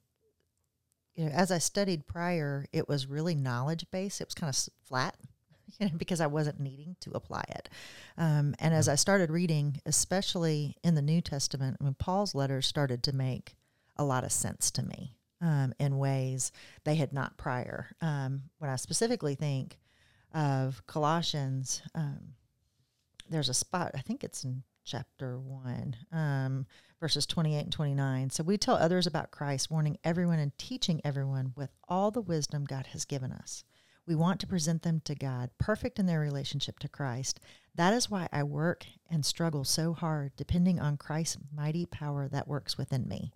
you 1.14 1.26
know, 1.26 1.32
as 1.32 1.50
I 1.50 1.58
studied 1.58 2.06
prior, 2.06 2.64
it 2.72 2.88
was 2.88 3.06
really 3.06 3.34
knowledge 3.34 3.84
based. 3.90 4.20
It 4.20 4.28
was 4.28 4.34
kind 4.34 4.48
of 4.48 4.72
flat, 4.86 5.16
you 5.78 5.86
know, 5.86 5.92
because 5.96 6.20
I 6.20 6.26
wasn't 6.26 6.60
needing 6.60 6.96
to 7.00 7.10
apply 7.10 7.44
it. 7.50 7.68
Um, 8.16 8.54
and 8.58 8.72
as 8.72 8.88
I 8.88 8.94
started 8.94 9.30
reading, 9.30 9.80
especially 9.84 10.76
in 10.82 10.94
the 10.94 11.02
New 11.02 11.20
Testament, 11.20 11.76
I 11.80 11.84
mean, 11.84 11.94
Paul's 11.98 12.34
letters 12.34 12.66
started 12.66 13.02
to 13.04 13.12
make 13.14 13.56
a 14.00 14.04
lot 14.04 14.24
of 14.24 14.32
sense 14.32 14.70
to 14.72 14.82
me 14.82 15.14
um, 15.42 15.74
in 15.78 15.98
ways 15.98 16.52
they 16.84 16.94
had 16.94 17.12
not 17.12 17.36
prior. 17.36 17.94
Um, 18.00 18.44
when 18.58 18.70
I 18.70 18.76
specifically 18.76 19.34
think 19.34 19.78
of 20.32 20.82
Colossians, 20.86 21.82
um, 21.94 22.34
there's 23.28 23.50
a 23.50 23.54
spot, 23.54 23.92
I 23.94 24.00
think 24.00 24.24
it's 24.24 24.42
in 24.42 24.62
chapter 24.84 25.38
1, 25.38 25.96
um, 26.12 26.66
verses 26.98 27.26
28 27.26 27.60
and 27.60 27.72
29. 27.72 28.30
So 28.30 28.42
we 28.42 28.56
tell 28.56 28.76
others 28.76 29.06
about 29.06 29.30
Christ, 29.30 29.70
warning 29.70 29.98
everyone 30.02 30.38
and 30.38 30.56
teaching 30.56 31.02
everyone 31.04 31.52
with 31.54 31.70
all 31.86 32.10
the 32.10 32.22
wisdom 32.22 32.64
God 32.64 32.86
has 32.88 33.04
given 33.04 33.32
us. 33.32 33.64
We 34.06 34.14
want 34.14 34.40
to 34.40 34.46
present 34.46 34.82
them 34.82 35.02
to 35.04 35.14
God, 35.14 35.50
perfect 35.58 35.98
in 35.98 36.06
their 36.06 36.20
relationship 36.20 36.78
to 36.78 36.88
Christ. 36.88 37.38
That 37.74 37.92
is 37.92 38.10
why 38.10 38.28
I 38.32 38.44
work 38.44 38.86
and 39.10 39.26
struggle 39.26 39.62
so 39.62 39.92
hard, 39.92 40.32
depending 40.36 40.80
on 40.80 40.96
Christ's 40.96 41.36
mighty 41.54 41.84
power 41.84 42.28
that 42.28 42.48
works 42.48 42.78
within 42.78 43.06
me. 43.06 43.30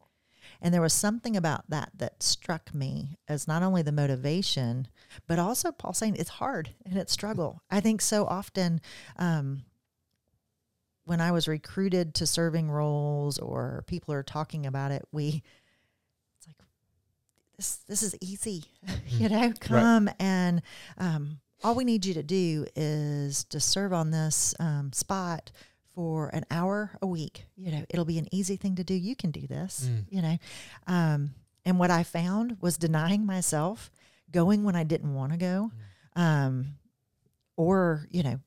And 0.61 0.73
there 0.73 0.81
was 0.81 0.93
something 0.93 1.37
about 1.37 1.69
that 1.69 1.91
that 1.97 2.23
struck 2.23 2.75
me 2.75 3.19
as 3.29 3.49
not 3.49 3.63
only 3.63 3.83
the 3.83 3.93
motivation, 3.93 4.89
but 5.27 5.39
also 5.39 5.73
Paul 5.73 5.93
saying 5.93 6.17
it's 6.17 6.31
hard 6.31 6.71
and 6.85 6.97
it's 6.97 7.13
struggle. 7.13 7.63
I 7.71 7.81
think 7.81 8.01
so 8.01 8.25
often 8.27 8.81
um, 9.19 9.65
when 11.05 11.21
I 11.21 11.33
was 11.33 11.49
recruited 11.49 12.15
to 12.15 12.27
serving 12.27 12.71
roles 12.71 13.39
or 13.39 13.85
people 13.87 14.15
are 14.15 14.23
talking 14.23 14.67
about 14.67 14.91
it, 14.91 15.05
we 15.13 15.43
it's 16.37 16.47
like 16.47 16.57
this 17.57 17.77
this 17.89 18.03
is 18.03 18.17
easy, 18.21 18.65
you 19.07 19.29
know. 19.29 19.53
Come 19.61 20.09
and 20.19 20.63
um, 20.99 21.41
all 21.63 21.75
we 21.75 21.85
need 21.85 22.05
you 22.05 22.15
to 22.15 22.23
do 22.23 22.67
is 22.77 23.45
to 23.45 23.61
serve 23.61 23.93
on 23.93 24.11
this 24.11 24.55
um, 24.61 24.93
spot 24.93 25.51
for 25.95 26.29
an 26.29 26.45
hour 26.51 26.97
a 27.01 27.07
week. 27.07 27.47
You 27.57 27.73
know, 27.73 27.85
it'll 27.89 28.05
be 28.05 28.19
an 28.19 28.29
easy 28.33 28.57
thing 28.57 28.77
to 28.77 28.85
do. 28.85 28.95
You 28.95 29.17
can 29.17 29.31
do 29.31 29.47
this. 29.47 29.89
Mm. 29.91 30.05
You 30.11 30.23
know, 30.23 30.39
um, 30.87 31.31
and 31.65 31.79
what 31.79 31.91
I 31.91 32.03
found 32.03 32.59
was 32.61 32.77
denying 32.77 33.25
myself 33.25 33.91
going 34.31 34.65
when 34.65 34.77
I 34.77 34.85
didn't 34.85 35.15
want 35.15 35.33
to 35.33 35.39
go, 35.39 35.71
um, 36.17 36.77
or 37.57 38.07
you 38.11 38.23
know, 38.23 38.41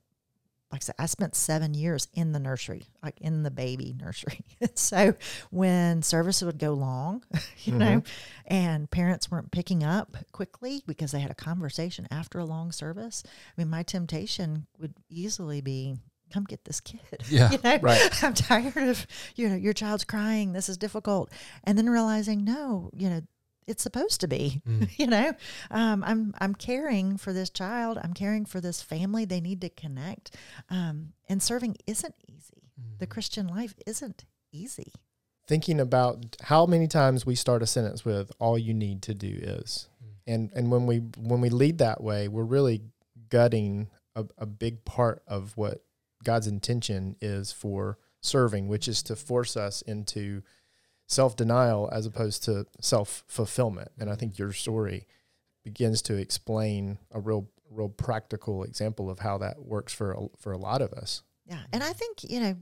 like 0.72 0.82
I 0.82 0.84
said, 0.84 0.96
I 1.00 1.06
spent 1.06 1.36
seven 1.36 1.74
years 1.74 2.10
in 2.14 2.34
the 2.34 2.40
nursery, 2.40 2.88
like 3.02 3.20
in 3.22 3.44
the 3.44 3.52
baby 3.52 3.96
nursery. 3.98 4.42
so 4.76 5.16
when 5.50 6.02
service 6.02 6.42
would 6.42 6.60
go 6.60 6.74
long, 6.74 7.24
you 7.64 7.74
know, 7.74 8.04
and 8.46 8.92
parents 8.92 9.32
weren't 9.32 9.52
picking 9.52 9.84
up 9.84 10.18
quickly 10.34 10.84
because 10.86 11.12
they 11.12 11.22
had 11.22 11.32
a 11.32 11.36
conversation 11.36 12.06
after 12.12 12.38
a 12.40 12.46
long 12.46 12.74
service, 12.74 13.24
I 13.26 13.62
mean, 13.62 13.70
my 13.70 13.84
temptation 13.84 14.68
would 14.78 14.94
easily 15.10 15.62
be, 15.62 15.96
come 16.32 16.44
get 16.46 16.64
this 16.66 16.80
kid. 16.82 17.00
Yeah, 17.30 17.52
you 17.52 17.58
know, 17.64 17.78
right. 17.82 18.10
I'm 18.24 18.34
tired 18.34 18.76
of, 18.78 19.06
you 19.36 19.50
know, 19.50 19.56
your 19.56 19.74
child's 19.74 20.04
crying. 20.04 20.54
This 20.54 20.70
is 20.70 20.78
difficult. 20.78 21.32
And 21.64 21.78
then 21.78 21.90
realizing, 21.90 22.44
no, 22.44 22.90
you 22.94 23.10
know, 23.10 23.22
it's 23.68 23.84
supposed 23.84 24.22
to 24.22 24.28
be, 24.28 24.62
Mm. 24.68 24.90
you 24.98 25.08
know, 25.08 25.34
um, 25.72 26.04
I'm, 26.06 26.34
I'm 26.40 26.56
caring 26.56 27.18
for 27.18 27.34
this 27.34 27.50
child. 27.50 27.98
I'm 28.02 28.14
caring 28.14 28.46
for 28.46 28.62
this 28.62 28.82
family. 28.82 29.26
They 29.26 29.42
need 29.42 29.60
to 29.62 29.70
connect. 29.70 30.36
Um, 30.70 31.14
and 31.28 31.42
serving 31.44 31.76
isn't 31.86 32.16
easy. 32.28 32.64
The 33.00 33.06
Mm-hmm. 33.06 33.12
Christian 33.12 33.48
life 33.48 33.74
isn't 33.86 34.24
easy. 34.54 34.94
thinking 35.48 35.80
about 35.80 36.36
how 36.44 36.66
many 36.66 36.88
times 36.88 37.26
we 37.26 37.36
start 37.36 37.62
a 37.64 37.68
sentence 37.68 38.06
with 38.06 38.32
all 38.40 38.58
you 38.58 38.74
need 38.74 39.02
to 39.02 39.14
do 39.14 39.28
is 39.42 39.88
and 40.28 40.52
and 40.56 40.70
when 40.72 40.86
we 40.86 40.98
when 41.18 41.40
we 41.42 41.50
lead 41.50 41.78
that 41.80 42.04
way 42.04 42.28
we're 42.28 42.44
really 42.44 42.82
gutting 43.30 43.88
a, 44.16 44.26
a 44.38 44.46
big 44.46 44.84
part 44.86 45.22
of 45.28 45.56
what 45.58 45.84
god's 46.24 46.48
intention 46.48 47.16
is 47.22 47.52
for 47.52 47.98
serving 48.22 48.68
which 48.68 48.88
is 48.88 49.04
to 49.04 49.16
force 49.16 49.56
us 49.56 49.82
into 49.84 50.42
self-denial 51.08 51.90
as 51.92 52.06
opposed 52.06 52.44
to 52.44 52.66
self-fulfillment 52.82 53.92
and 54.00 54.10
i 54.10 54.16
think 54.16 54.38
your 54.38 54.52
story 54.52 55.08
begins 55.64 56.02
to 56.02 56.16
explain 56.16 56.98
a 57.12 57.20
real 57.20 57.50
real 57.70 57.90
practical 57.90 58.64
example 58.64 59.10
of 59.10 59.20
how 59.20 59.38
that 59.38 59.62
works 59.66 59.94
for 59.94 60.14
a, 60.14 60.28
for 60.38 60.52
a 60.52 60.58
lot 60.58 60.82
of 60.82 60.94
us 60.94 61.24
Yeah. 61.48 61.60
And 61.72 61.84
I 61.84 61.94
think, 61.94 62.24
you 62.24 62.40
know, 62.40 62.58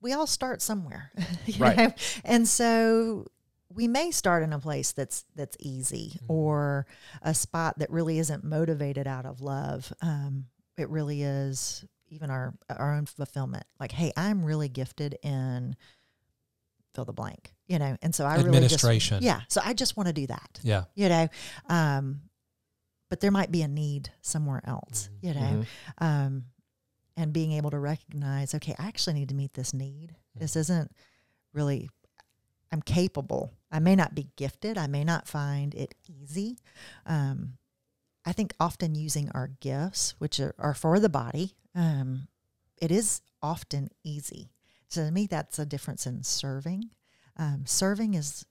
we 0.00 0.12
all 0.12 0.26
start 0.26 0.62
somewhere. 0.62 1.12
Right. 1.58 1.76
know? 1.76 1.92
And 2.24 2.46
so 2.46 3.26
we 3.68 3.88
may 3.88 4.10
start 4.10 4.42
in 4.42 4.52
a 4.52 4.58
place 4.58 4.92
that's 4.92 5.24
that's 5.34 5.56
easy 5.60 6.20
or 6.28 6.86
a 7.22 7.34
spot 7.34 7.78
that 7.78 7.90
really 7.90 8.18
isn't 8.18 8.44
motivated 8.44 9.06
out 9.06 9.26
of 9.26 9.40
love. 9.40 9.92
Um, 10.00 10.46
it 10.76 10.88
really 10.88 11.22
is 11.22 11.84
even 12.12 12.30
our 12.30 12.54
our 12.70 12.94
own 12.94 13.06
fulfillment. 13.06 13.64
Like, 13.80 13.90
hey, 13.92 14.12
I'm 14.16 14.44
really 14.44 14.68
gifted 14.68 15.18
in 15.22 15.74
fill 16.94 17.06
the 17.06 17.12
blank, 17.12 17.54
you 17.66 17.78
know, 17.78 17.96
and 18.02 18.14
so 18.14 18.26
I 18.26 18.34
really 18.36 18.48
Administration. 18.48 19.16
just 19.20 19.24
yeah. 19.24 19.40
So 19.48 19.62
I 19.64 19.72
just 19.72 19.96
want 19.96 20.08
to 20.08 20.12
do 20.12 20.26
that, 20.26 20.60
Yeah. 20.62 20.84
you 20.94 21.08
know. 21.08 21.26
Um, 21.70 22.20
but 23.08 23.20
there 23.20 23.30
might 23.30 23.50
be 23.50 23.62
a 23.62 23.68
need 23.68 24.10
somewhere 24.20 24.60
else, 24.66 25.08
you 25.22 25.32
know 25.34 25.40
Mhm. 25.40 25.66
um, 25.98 26.44
and 27.16 27.32
being 27.32 27.52
able 27.52 27.70
to 27.70 27.78
recognize, 27.78 28.54
okay, 28.54 28.74
I 28.78 28.86
actually 28.88 29.14
need 29.14 29.28
to 29.30 29.34
meet 29.34 29.54
this 29.54 29.72
need. 29.74 30.14
This 30.34 30.54
isn't 30.56 30.90
really, 31.52 31.88
I'm 32.70 32.80
capable. 32.82 33.52
I 33.70 33.78
may 33.80 33.96
not 33.96 34.14
be 34.14 34.28
gifted. 34.36 34.76
I 34.78 34.86
may 34.86 35.04
not 35.04 35.26
find 35.28 35.74
it 35.74 35.94
easy. 36.08 36.58
Um, 37.06 37.58
I 38.24 38.32
think 38.32 38.54
often 38.60 38.94
using 38.94 39.30
our 39.32 39.48
gifts, 39.48 40.14
which 40.18 40.40
are, 40.40 40.54
are 40.58 40.72
for 40.74 40.98
the 41.00 41.10
body, 41.10 41.54
um, 41.74 42.28
it 42.80 42.90
is 42.90 43.20
often 43.42 43.88
easy. 44.04 44.50
So 44.88 45.04
to 45.04 45.10
me, 45.10 45.26
that's 45.26 45.58
a 45.58 45.66
difference 45.66 46.06
in 46.06 46.22
serving. 46.22 46.90
Um, 47.36 47.64
serving 47.66 48.14
is 48.14 48.44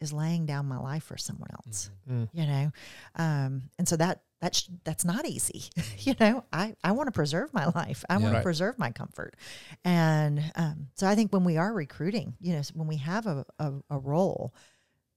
is 0.00 0.12
laying 0.14 0.46
down 0.46 0.66
my 0.66 0.78
life 0.78 1.04
for 1.04 1.18
someone 1.18 1.50
else 1.52 1.90
Mm. 2.10 2.26
you 2.32 2.46
know 2.46 2.72
um, 3.16 3.64
and 3.78 3.86
so 3.86 3.96
that 3.98 4.22
that's 4.40 4.66
that's 4.82 5.04
not 5.04 5.26
easy 5.26 5.64
you 5.98 6.14
know 6.18 6.42
i 6.54 6.74
i 6.82 6.92
want 6.92 7.08
to 7.08 7.12
preserve 7.12 7.52
my 7.52 7.66
life 7.74 8.02
i 8.08 8.16
want 8.16 8.32
Yeah. 8.32 8.38
to 8.38 8.42
preserve 8.42 8.78
my 8.78 8.92
comfort 8.92 9.36
and 9.84 10.42
um, 10.56 10.86
so 10.94 11.06
i 11.06 11.14
think 11.14 11.34
when 11.34 11.44
we 11.44 11.58
are 11.58 11.70
recruiting 11.74 12.34
you 12.40 12.54
know 12.54 12.62
when 12.72 12.88
we 12.88 12.96
have 12.96 13.26
a, 13.26 13.44
a, 13.58 13.72
a 13.90 13.98
role 13.98 14.54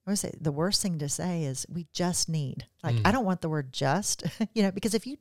I 0.05 0.11
would 0.11 0.19
say 0.19 0.33
the 0.41 0.51
worst 0.51 0.81
thing 0.81 0.99
to 0.99 1.07
say 1.07 1.45
is 1.45 1.65
we 1.69 1.87
just 1.93 2.27
need. 2.27 2.67
Like 2.83 2.95
Mm. 2.95 3.07
I 3.07 3.11
don't 3.13 3.23
want 3.23 3.39
the 3.39 3.47
word 3.47 3.71
just, 3.71 4.23
you 4.53 4.61
know, 4.63 4.71
because 4.71 4.93
if 4.93 5.07
you 5.07 5.15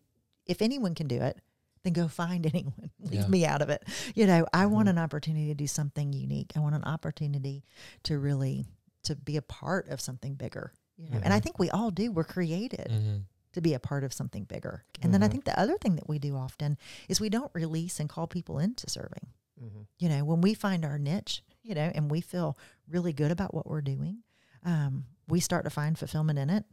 if 0.44 0.60
anyone 0.60 0.96
can 0.96 1.06
do 1.06 1.20
it, 1.22 1.38
then 1.82 1.92
go 1.92 2.08
find 2.08 2.46
anyone. 2.54 2.90
Leave 3.00 3.20
Yeah. 3.22 3.28
me 3.28 3.46
out 3.46 3.62
of 3.62 3.68
it. 3.70 3.82
You 4.14 4.26
know, 4.26 4.46
I 4.52 4.66
want 4.66 4.86
Mhm. 4.86 4.92
an 4.92 4.98
opportunity 4.98 5.46
to 5.48 5.54
do 5.54 5.66
something 5.66 6.12
unique. 6.12 6.52
I 6.56 6.60
want 6.60 6.74
an 6.74 6.84
opportunity 6.84 7.64
to 8.04 8.18
really 8.18 8.66
to 9.04 9.16
be 9.16 9.36
a 9.36 9.42
part 9.42 9.88
of 9.88 10.00
something 10.00 10.34
bigger. 10.34 10.72
You 10.96 11.08
know, 11.10 11.20
and 11.24 11.32
I 11.34 11.40
Mhm. 11.40 11.42
think 11.42 11.58
we 11.58 11.70
all 11.70 11.90
do. 11.90 12.12
We're 12.12 12.22
created 12.22 12.86
Mhm. 12.88 13.24
to 13.52 13.60
be 13.60 13.74
a 13.74 13.80
part 13.80 14.04
of 14.04 14.12
something 14.12 14.44
bigger. 14.44 14.84
And 15.02 15.12
then 15.12 15.22
I 15.24 15.26
Mhm. 15.26 15.32
think 15.32 15.44
the 15.44 15.58
other 15.58 15.76
thing 15.76 15.96
that 15.96 16.08
we 16.08 16.18
do 16.20 16.36
often 16.36 16.78
is 17.08 17.20
we 17.20 17.28
don't 17.28 17.50
release 17.54 17.98
and 17.98 18.08
call 18.08 18.28
people 18.28 18.58
into 18.60 18.88
serving. 18.88 19.26
Mhm. 19.60 19.86
You 19.98 20.08
know, 20.08 20.24
when 20.24 20.40
we 20.40 20.54
find 20.54 20.84
our 20.84 20.98
niche, 20.98 21.42
you 21.64 21.74
know, 21.74 21.90
and 21.94 22.10
we 22.10 22.20
feel 22.20 22.56
really 22.86 23.12
good 23.12 23.32
about 23.32 23.52
what 23.54 23.66
we're 23.66 23.82
doing, 23.82 24.22
um, 24.62 25.06
we 25.26 25.40
start 25.40 25.64
to 25.64 25.70
find 25.70 25.98
fulfillment 25.98 26.38
in 26.38 26.48
it, 26.50 26.64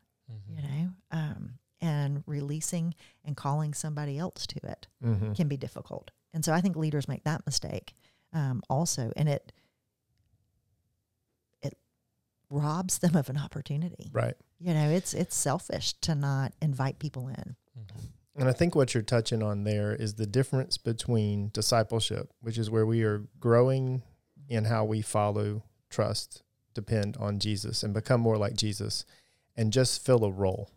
you 0.48 0.62
know, 0.62 0.94
um, 1.12 1.58
and 1.82 2.24
releasing 2.26 2.94
and 3.24 3.36
calling 3.38 3.74
somebody 3.74 4.18
else 4.18 4.46
to 4.48 4.60
it 4.68 4.88
Mhm. 5.04 5.36
can 5.36 5.48
be 5.48 5.58
difficult. 5.58 6.12
And 6.34 6.44
so 6.46 6.54
I 6.54 6.62
think 6.62 6.76
leaders 6.76 7.08
make 7.08 7.24
that 7.24 7.46
mistake 7.46 7.96
um, 8.34 8.62
also. 8.70 9.12
And 9.16 9.28
it, 9.28 9.52
it 11.62 11.78
robs 12.50 13.00
them 13.00 13.16
of 13.16 13.30
an 13.30 13.38
opportunity. 13.38 14.10
Right. 14.14 14.36
You 14.60 14.74
know, 14.74 14.90
it's, 14.90 15.14
it's 15.14 15.36
selfish 15.36 15.94
to 16.02 16.16
not 16.16 16.54
invite 16.62 17.00
people 17.00 17.28
in. 17.28 17.56
Mhm. 17.78 18.02
And 18.36 18.48
I 18.48 18.54
think 18.54 18.76
what 18.76 18.94
you're 18.94 19.04
touching 19.04 19.42
on 19.44 19.64
there 19.64 19.94
is 19.94 20.14
the 20.16 20.26
difference 20.28 20.78
between 20.78 21.50
discipleship, 21.50 22.32
which 22.42 22.58
is 22.58 22.70
where 22.70 22.86
we 22.86 23.04
are 23.04 23.28
growing 23.40 24.04
in 24.48 24.66
how 24.66 24.86
we 24.86 25.02
follow, 25.02 25.64
trust, 25.90 26.44
depend 26.74 27.18
on 27.18 27.40
Jesus, 27.40 27.84
and 27.84 27.94
become 27.94 28.22
more 28.22 28.38
like 28.38 28.56
Jesus, 28.56 29.04
and 29.58 29.74
just 29.74 30.06
fill 30.06 30.24
a 30.24 30.32
role. 30.32 30.70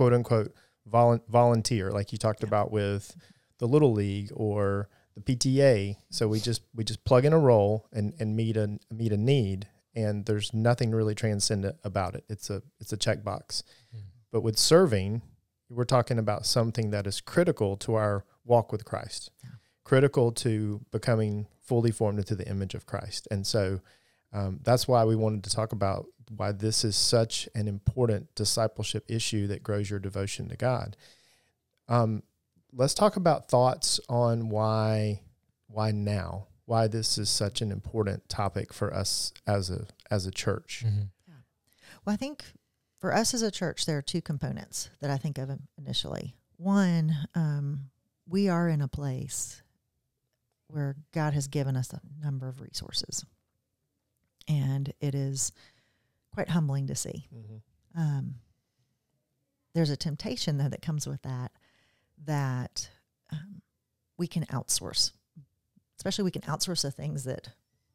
Quote 0.00 0.14
unquote, 0.14 0.54
volun- 0.90 1.20
volunteer, 1.28 1.90
like 1.90 2.10
you 2.10 2.16
talked 2.16 2.40
Yeah. 2.42 2.46
about 2.48 2.72
with 2.72 3.14
the 3.58 3.68
little 3.68 3.92
league 3.92 4.30
or 4.34 4.88
the 5.14 5.20
PTA. 5.20 5.98
So 6.08 6.26
we 6.26 6.40
just 6.40 6.62
we 6.74 6.84
just 6.84 7.04
plug 7.04 7.26
in 7.26 7.34
a 7.34 7.38
role 7.38 7.86
and 7.92 8.14
and 8.18 8.34
meet 8.34 8.56
a 8.56 8.78
meet 8.90 9.12
a 9.12 9.18
need, 9.18 9.68
and 9.94 10.24
there's 10.24 10.54
nothing 10.54 10.92
really 10.92 11.14
transcendent 11.14 11.76
about 11.84 12.14
it. 12.14 12.24
It's 12.30 12.48
a 12.48 12.62
it's 12.80 12.94
a 12.94 12.96
checkbox. 12.96 13.62
Mhm. 13.94 14.00
But 14.32 14.40
with 14.40 14.56
serving, 14.58 15.20
we're 15.68 15.84
talking 15.84 16.18
about 16.18 16.46
something 16.46 16.90
that 16.92 17.06
is 17.06 17.20
critical 17.20 17.76
to 17.76 17.94
our 17.96 18.24
walk 18.44 18.72
with 18.72 18.86
Christ, 18.86 19.30
Yeah. 19.44 19.50
critical 19.84 20.32
to 20.32 20.80
becoming 20.90 21.46
fully 21.60 21.90
formed 21.90 22.18
into 22.20 22.34
the 22.34 22.48
image 22.48 22.74
of 22.74 22.86
Christ. 22.86 23.28
And 23.30 23.46
so 23.46 23.80
um, 24.32 24.60
that's 24.62 24.86
why 24.86 25.04
we 25.04 25.16
wanted 25.16 25.44
to 25.44 25.50
talk 25.50 25.72
about 25.72 26.06
why 26.36 26.52
this 26.52 26.84
is 26.84 26.94
such 26.94 27.48
an 27.54 27.66
important 27.66 28.34
discipleship 28.34 29.04
issue 29.08 29.46
that 29.48 29.62
grows 29.62 29.90
your 29.90 29.98
devotion 29.98 30.48
to 30.48 30.56
God. 30.56 30.96
Um, 31.88 32.22
let's 32.72 32.94
talk 32.94 33.16
about 33.16 33.48
thoughts 33.48 34.00
on 34.08 34.48
why 34.48 35.22
why 35.66 35.90
now 35.90 36.46
why 36.66 36.86
this 36.86 37.18
is 37.18 37.28
such 37.28 37.60
an 37.60 37.72
important 37.72 38.28
topic 38.28 38.72
for 38.72 38.94
us 38.94 39.32
as 39.46 39.70
a 39.70 39.86
as 40.10 40.26
a 40.26 40.30
church 40.30 40.84
Mhm. 40.86 41.08
Well, 42.04 42.14
I 42.14 42.16
think 42.16 42.44
for 42.98 43.12
us 43.14 43.34
as 43.34 43.42
a 43.42 43.50
church, 43.50 43.86
there 43.86 43.98
are 43.98 44.02
two 44.02 44.22
components 44.22 44.88
that 45.00 45.10
I 45.10 45.18
think 45.18 45.38
of 45.38 45.50
initially. 45.76 46.36
One, 46.56 47.14
um, 47.34 47.90
we 48.26 48.48
are 48.48 48.68
in 48.68 48.80
a 48.80 48.88
place 48.88 49.62
where 50.68 50.96
God 51.12 51.34
has 51.34 51.48
given 51.48 51.76
us 51.76 51.92
a 51.92 52.00
number 52.22 52.48
of 52.48 52.60
resources, 52.60 53.24
and 54.50 54.92
it 55.00 55.14
is 55.14 55.52
quite 56.34 56.48
humbling 56.48 56.88
to 56.88 56.94
see. 56.94 57.28
Mhm. 57.32 57.62
Um, 57.94 58.34
there's 59.72 59.90
a 59.90 59.96
temptation 59.96 60.58
though 60.58 60.68
that 60.68 60.82
comes 60.82 61.06
with 61.06 61.22
that 61.22 61.52
that 62.24 62.90
um, 63.30 63.62
we 64.18 64.26
can 64.26 64.44
outsource, 64.46 65.12
especially 65.96 66.24
we 66.24 66.30
can 66.30 66.42
outsource 66.42 66.82
the 66.82 66.90
things 66.90 67.24
that 67.24 67.48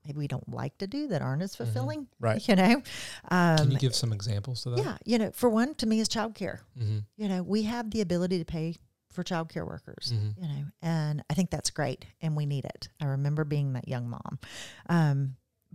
maybe 0.06 0.18
we 0.18 0.28
don't 0.28 0.48
like 0.50 0.78
to 0.78 0.88
do 0.88 1.08
that 1.08 1.22
aren't 1.22 1.42
as 1.42 1.56
fulfilling. 1.56 2.08
Right. 2.20 2.42
You 2.48 2.56
know. 2.56 2.82
Um, 3.30 3.58
Can 3.58 3.72
you 3.72 3.78
give 3.78 3.96
some 3.96 4.14
examples 4.14 4.66
of 4.66 4.76
that? 4.76 4.84
yeah, 4.84 4.98
you 5.06 5.18
know, 5.18 5.32
for 5.32 5.50
one, 5.50 5.76
to 5.76 5.86
me 5.86 6.00
is 6.00 6.08
childcare. 6.08 6.60
Mm-hmm. 6.80 7.00
You 7.18 7.28
know, 7.28 7.44
we 7.44 7.64
have 7.64 7.92
the 7.92 8.02
ability 8.02 8.40
to 8.40 8.46
pay 8.46 8.76
for 9.12 9.24
childcare 9.24 9.66
workers, 9.66 10.14
mm-hmm. 10.14 10.44
you 10.44 10.50
know, 10.50 10.66
and 10.82 11.24
I 11.30 11.34
think 11.34 11.50
that's 11.50 11.70
great 11.70 12.06
and 12.22 12.36
we 12.36 12.46
need 12.46 12.66
it. 12.66 12.90
I 13.02 13.06
remember 13.06 13.44
being 13.46 13.74
that 13.74 13.88
young 13.88 14.10
mom. 14.10 14.40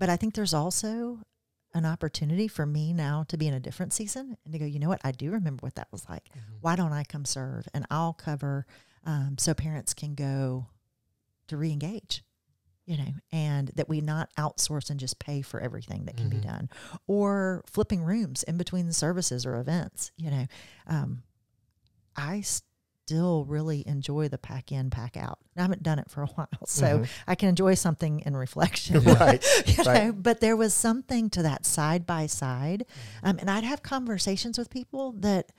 But 0.01 0.09
I 0.09 0.17
think 0.17 0.35
there's 0.35 0.55
also 0.55 1.21
an 1.75 1.87
opportunity 1.87 2.49
for 2.49 2.67
me 2.67 2.93
now 2.93 3.25
to 3.29 3.37
be 3.37 3.47
in 3.47 3.55
a 3.55 3.61
different 3.61 3.93
season 3.93 4.37
and 4.45 4.53
to 4.53 4.59
go, 4.59 4.65
you 4.65 4.81
know 4.81 4.89
what, 4.89 5.03
I 5.05 5.13
do 5.13 5.31
remember 5.31 5.61
what 5.61 5.77
that 5.77 5.87
was 5.93 6.09
like. 6.09 6.25
Mm-hmm. 6.31 6.55
Why 6.63 6.75
don't 6.75 6.93
I 6.93 7.05
come 7.05 7.25
serve? 7.25 7.69
And 7.73 7.87
I'll 7.91 8.15
cover 8.15 8.67
um, 9.05 9.37
so 9.39 9.55
parents 9.55 9.95
can 9.95 10.17
go 10.17 10.67
to 11.47 11.57
re 11.57 11.71
engage 11.71 12.25
you 12.87 12.97
know, 12.97 13.13
and 13.31 13.71
that 13.77 13.89
we 13.89 14.01
not 14.01 14.35
outsource 14.37 14.91
and 14.91 14.99
just 14.99 15.21
pay 15.21 15.43
for 15.43 15.61
everything 15.61 16.07
that 16.07 16.17
can 16.17 16.29
mm-hmm. 16.29 16.41
be 16.41 16.45
done, 16.45 16.69
or 17.07 17.63
flipping 17.67 18.03
rooms 18.03 18.43
in 18.43 18.57
between 18.57 18.89
the 18.89 18.93
services 18.93 19.47
or 19.47 19.61
events. 19.61 20.11
You 20.17 20.31
know, 20.33 20.47
um, 20.89 21.23
I 22.17 22.43
still 23.11 23.45
really 23.45 23.83
enjoy 23.89 24.29
the 24.29 24.39
pack 24.39 24.71
in, 24.71 24.89
pack 24.89 25.17
out. 25.17 25.41
I 25.57 25.63
haven't 25.63 25.83
done 25.83 25.99
it 25.99 26.09
for 26.09 26.23
a 26.23 26.27
while, 26.37 26.49
so 26.65 26.87
mm-hmm. 26.87 27.05
I 27.27 27.35
can 27.35 27.49
enjoy 27.49 27.75
something 27.75 28.21
in 28.21 28.37
reflection. 28.37 29.01
right. 29.05 29.45
you 29.67 29.83
right. 29.83 30.05
know, 30.05 30.13
but 30.13 30.41
there 30.41 30.57
was 30.57 30.73
something 30.73 31.29
to 31.31 31.43
that 31.43 31.67
side 31.67 32.07
by 32.07 32.27
side, 32.27 32.87
mm-hmm. 32.87 33.27
um, 33.27 33.39
and 33.41 33.51
I'd 33.51 33.65
have 33.65 33.83
conversations 33.83 34.59
with 34.59 34.71
people 34.71 35.13
that 35.19 35.51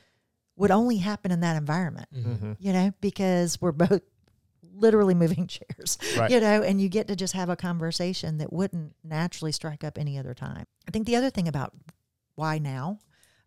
would 0.56 0.72
only 0.72 0.98
happen 0.98 1.30
in 1.32 1.42
that 1.42 1.58
environment. 1.58 2.08
Mm-hmm. 2.16 2.54
You 2.60 2.72
know, 2.72 2.94
because 3.02 3.60
we're 3.60 3.74
both 3.74 4.02
literally 4.74 5.14
moving 5.14 5.48
chairs, 5.48 5.98
right. 6.18 6.32
you 6.32 6.40
know, 6.40 6.64
and 6.64 6.80
you 6.80 6.88
get 6.88 7.08
to 7.10 7.18
just 7.18 7.34
have 7.34 7.50
a 7.50 7.58
conversation 7.58 8.38
that 8.38 8.54
wouldn't 8.54 8.96
naturally 9.04 9.52
strike 9.52 9.84
up 9.84 9.98
any 9.98 10.18
other 10.18 10.34
time. 10.34 10.66
I 10.88 10.92
think 10.92 11.06
the 11.06 11.18
other 11.18 11.30
thing 11.30 11.50
about 11.50 11.74
why 12.36 12.60
now, 12.60 13.00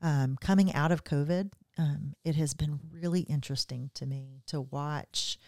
um, 0.03 0.37
coming 0.39 0.75
out 0.75 0.93
of 0.93 1.05
COVID, 1.05 1.53
um, 1.77 2.15
it 2.25 2.37
has 2.37 2.55
been 2.55 2.81
really 2.93 3.23
interesting 3.23 3.91
to 3.95 4.07
me 4.07 4.43
to 4.47 4.61
watch 4.61 5.39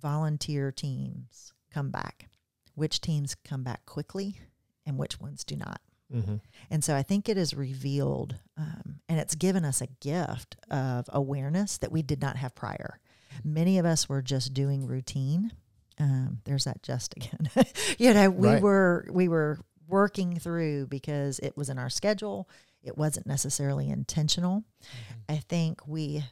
volunteer 0.00 0.70
teams 0.70 1.52
come 1.72 1.90
back, 1.90 2.28
which 2.74 3.00
teams 3.00 3.34
come 3.34 3.62
back 3.62 3.84
quickly 3.86 4.38
and 4.84 4.98
which 4.98 5.20
ones 5.20 5.44
do 5.44 5.56
not. 5.56 5.80
Mm-hmm. 6.14 6.36
And 6.70 6.84
so 6.84 6.94
I 6.94 7.02
think 7.02 7.28
it 7.28 7.36
has 7.36 7.54
revealed 7.54 8.36
um, 8.56 9.00
and 9.08 9.18
it's 9.18 9.34
given 9.34 9.64
us 9.64 9.80
a 9.80 9.88
gift 10.00 10.56
of 10.70 11.06
awareness 11.12 11.78
that 11.78 11.90
we 11.90 12.02
did 12.02 12.20
not 12.20 12.36
have 12.36 12.54
prior. 12.54 13.00
Many 13.44 13.78
of 13.78 13.84
us 13.84 14.08
were 14.08 14.22
just 14.22 14.54
doing 14.54 14.86
routine. 14.86 15.52
Um, 15.98 16.40
there's 16.44 16.64
that 16.64 16.82
just 16.82 17.14
again. 17.16 17.50
you 17.98 18.14
know, 18.14 18.30
we 18.30 18.48
right. 18.48 18.62
were 18.62 19.06
we 19.10 19.28
were 19.28 19.58
working 19.88 20.38
through 20.38 20.86
because 20.86 21.38
it 21.40 21.56
was 21.56 21.68
in 21.68 21.78
our 21.78 21.90
schedule. 21.90 22.48
It 22.86 22.96
wasn't 22.96 23.26
necessarily 23.26 23.88
intentional. 23.90 24.60
Mm-hmm. 24.60 25.32
I 25.34 25.36
think 25.38 25.86
we 25.86 26.24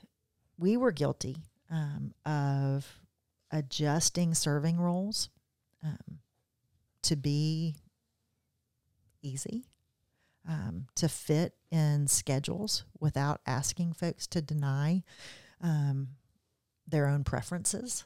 we 0.58 0.76
were 0.76 0.92
guilty 0.92 1.36
um, 1.70 2.14
of 2.24 3.00
adjusting 3.50 4.34
serving 4.34 4.78
roles 4.78 5.30
um, 5.82 6.18
to 7.02 7.16
be 7.16 7.76
easy, 9.22 9.64
um, 10.48 10.86
to 10.96 11.08
fit 11.08 11.54
in 11.70 12.06
schedules 12.06 12.84
without 13.00 13.40
asking 13.46 13.92
folks 13.92 14.26
to 14.28 14.40
deny 14.40 15.02
um, 15.60 16.08
their 16.86 17.06
own 17.06 17.24
preferences 17.24 18.04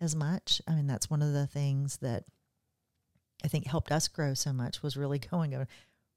as 0.00 0.14
much. 0.14 0.60
I 0.66 0.74
mean, 0.74 0.86
that's 0.86 1.10
one 1.10 1.22
of 1.22 1.32
the 1.32 1.46
things 1.46 1.98
that 1.98 2.24
I 3.44 3.48
think 3.48 3.66
helped 3.66 3.92
us 3.92 4.08
grow 4.08 4.34
so 4.34 4.52
much 4.52 4.82
was 4.82 4.96
really 4.96 5.18
going, 5.30 5.54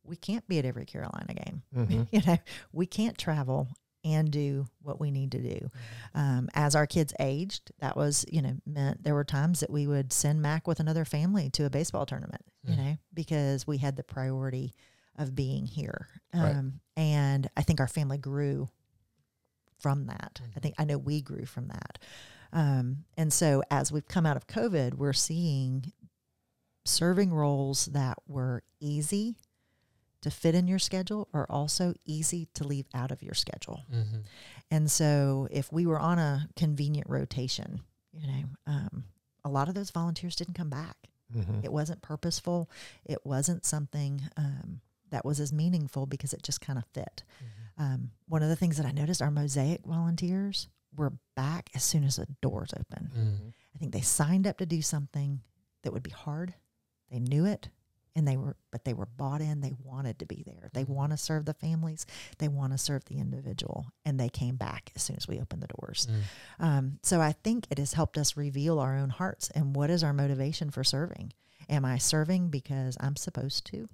we 0.10 0.16
can't 0.16 0.48
be 0.48 0.60
at 0.60 0.66
every 0.66 0.86
Carolina 0.86 1.34
game. 1.34 1.62
Mm-hmm. 1.76 2.04
you 2.12 2.22
know, 2.26 2.38
we 2.74 2.86
can't 2.86 3.18
travel 3.18 3.70
and 4.04 4.32
do 4.32 4.66
what 4.82 5.00
we 5.00 5.12
need 5.12 5.32
to 5.34 5.40
do. 5.40 5.50
Mm-hmm. 5.50 6.20
Um, 6.20 6.50
as 6.54 6.76
our 6.76 6.88
kids 6.88 7.14
aged, 7.20 7.72
that 7.80 7.96
was, 7.96 8.26
you 8.32 8.42
know, 8.42 8.58
meant 8.66 9.04
there 9.04 9.14
were 9.14 9.24
times 9.24 9.60
that 9.60 9.70
we 9.70 9.88
would 9.88 10.12
send 10.14 10.42
Mac 10.42 10.68
with 10.68 10.80
another 10.80 11.06
family 11.06 11.50
to 11.52 11.66
a 11.66 11.70
baseball 11.70 12.06
tournament, 12.06 12.44
mm-hmm. 12.66 12.72
you 12.72 12.78
mm. 12.78 12.90
know, 12.92 12.98
because 13.14 13.68
we 13.68 13.78
had 13.78 13.96
the 13.96 14.04
priority 14.04 14.74
of 15.18 15.36
being 15.36 15.66
here. 15.66 16.08
Um, 16.34 16.42
right. 16.42 17.04
And 17.04 17.50
I 17.58 17.62
think 17.62 17.80
our 17.80 17.88
family 17.88 18.18
grew 18.18 18.70
from 19.80 20.08
that. 20.08 20.40
Mm-hmm. 20.42 20.52
I 20.56 20.60
think 20.60 20.76
I 20.78 20.86
know 20.86 20.98
we 20.98 21.22
grew 21.22 21.46
from 21.46 21.68
that. 21.68 22.00
Um, 22.52 23.04
and 23.18 23.32
so 23.32 23.64
as 23.70 23.92
we've 23.92 24.08
come 24.08 24.26
out 24.26 24.38
of 24.38 24.48
COVID, 24.48 24.96
we're 24.96 25.14
seeing 25.14 25.92
serving 26.86 27.34
roles 27.34 27.86
that 27.88 28.18
were 28.28 28.64
easy 28.80 29.36
to 30.22 30.30
fit 30.30 30.56
in 30.56 30.68
your 30.68 30.80
schedule 30.80 31.28
are 31.34 31.48
also 31.50 31.94
easy 32.06 32.48
to 32.54 32.64
leave 32.64 32.86
out 32.94 33.12
of 33.12 33.24
your 33.24 33.34
schedule. 33.34 33.84
Mm-hmm. 33.94 34.18
And 34.72 34.92
so 34.92 35.48
if 35.52 35.72
we 35.72 35.86
were 35.86 36.00
on 36.00 36.20
a 36.20 36.48
convenient 36.56 37.10
rotation, 37.10 37.82
you 38.14 38.28
know, 38.28 38.44
um, 38.68 39.04
a 39.44 39.50
lot 39.50 39.70
of 39.70 39.76
those 39.76 39.92
volunteers 39.92 40.36
didn't 40.36 40.56
come 40.56 40.70
back. 40.70 40.98
Mm-hmm. 41.36 41.60
It 41.64 41.72
wasn't 41.72 42.02
purposeful. 42.02 42.70
It 43.06 43.20
wasn't 43.24 43.66
something 43.66 44.22
um, 44.36 44.82
that 45.12 45.26
was 45.26 45.40
as 45.40 45.54
meaningful 45.54 46.06
because 46.06 46.34
it 46.34 46.44
just 46.44 46.62
kind 46.62 46.78
of 46.78 46.86
fit. 46.94 47.24
Mm-hmm. 47.38 47.84
Um, 47.84 48.12
one 48.28 48.44
of 48.44 48.50
the 48.50 48.56
things 48.56 48.78
that 48.78 48.86
I 48.86 48.92
noticed 48.92 49.22
our 49.22 49.32
mosaic 49.32 49.86
volunteers 49.86 50.68
were 50.96 51.14
back 51.36 51.70
as 51.76 51.84
soon 51.84 52.04
as 52.04 52.18
the 52.18 52.28
doors 52.42 52.74
open. 52.74 53.10
Mm-hmm. 53.16 53.50
I 53.76 53.78
think 53.78 53.94
they 53.94 54.02
signed 54.02 54.48
up 54.48 54.58
to 54.58 54.66
do 54.66 54.82
something 54.82 55.42
that 55.84 55.94
would 55.94 56.04
be 56.04 56.10
hard. 56.10 56.54
They 57.10 57.20
knew 57.20 57.46
it 57.46 57.70
and 58.16 58.28
they 58.28 58.38
were 58.38 58.56
but 58.72 58.86
they 58.86 58.94
were 58.94 59.06
bought 59.06 59.42
in 59.42 59.62
they 59.62 59.74
wanted 59.84 60.20
to 60.20 60.26
be 60.26 60.44
there 60.46 60.70
they 60.74 60.84
mm-hmm. 60.84 60.94
want 60.94 61.12
to 61.12 61.18
serve 61.18 61.46
the 61.46 61.54
families 61.54 62.06
they 62.38 62.48
want 62.48 62.72
to 62.72 62.78
serve 62.78 63.06
the 63.06 63.20
individual 63.20 63.88
and 64.06 64.20
they 64.20 64.30
came 64.30 64.56
back 64.56 64.92
as 64.96 65.04
soon 65.04 65.16
as 65.16 65.28
we 65.28 65.40
opened 65.40 65.62
the 65.62 65.68
doors 65.80 66.08
mm. 66.10 66.66
um, 66.66 67.00
so 67.04 67.22
i 67.22 67.32
think 67.32 67.66
it 67.70 67.78
has 67.78 67.94
helped 67.94 68.18
us 68.18 68.38
reveal 68.38 68.80
our 68.80 68.98
own 68.98 69.10
hearts 69.10 69.50
and 69.52 69.76
what 69.76 69.90
is 69.90 70.04
our 70.04 70.14
motivation 70.14 70.70
for 70.70 70.84
serving 70.84 71.32
am 71.70 71.86
i 71.86 71.98
serving 71.98 72.50
because 72.50 72.98
i'm 73.00 73.16
supposed 73.16 73.66
to 73.66 73.88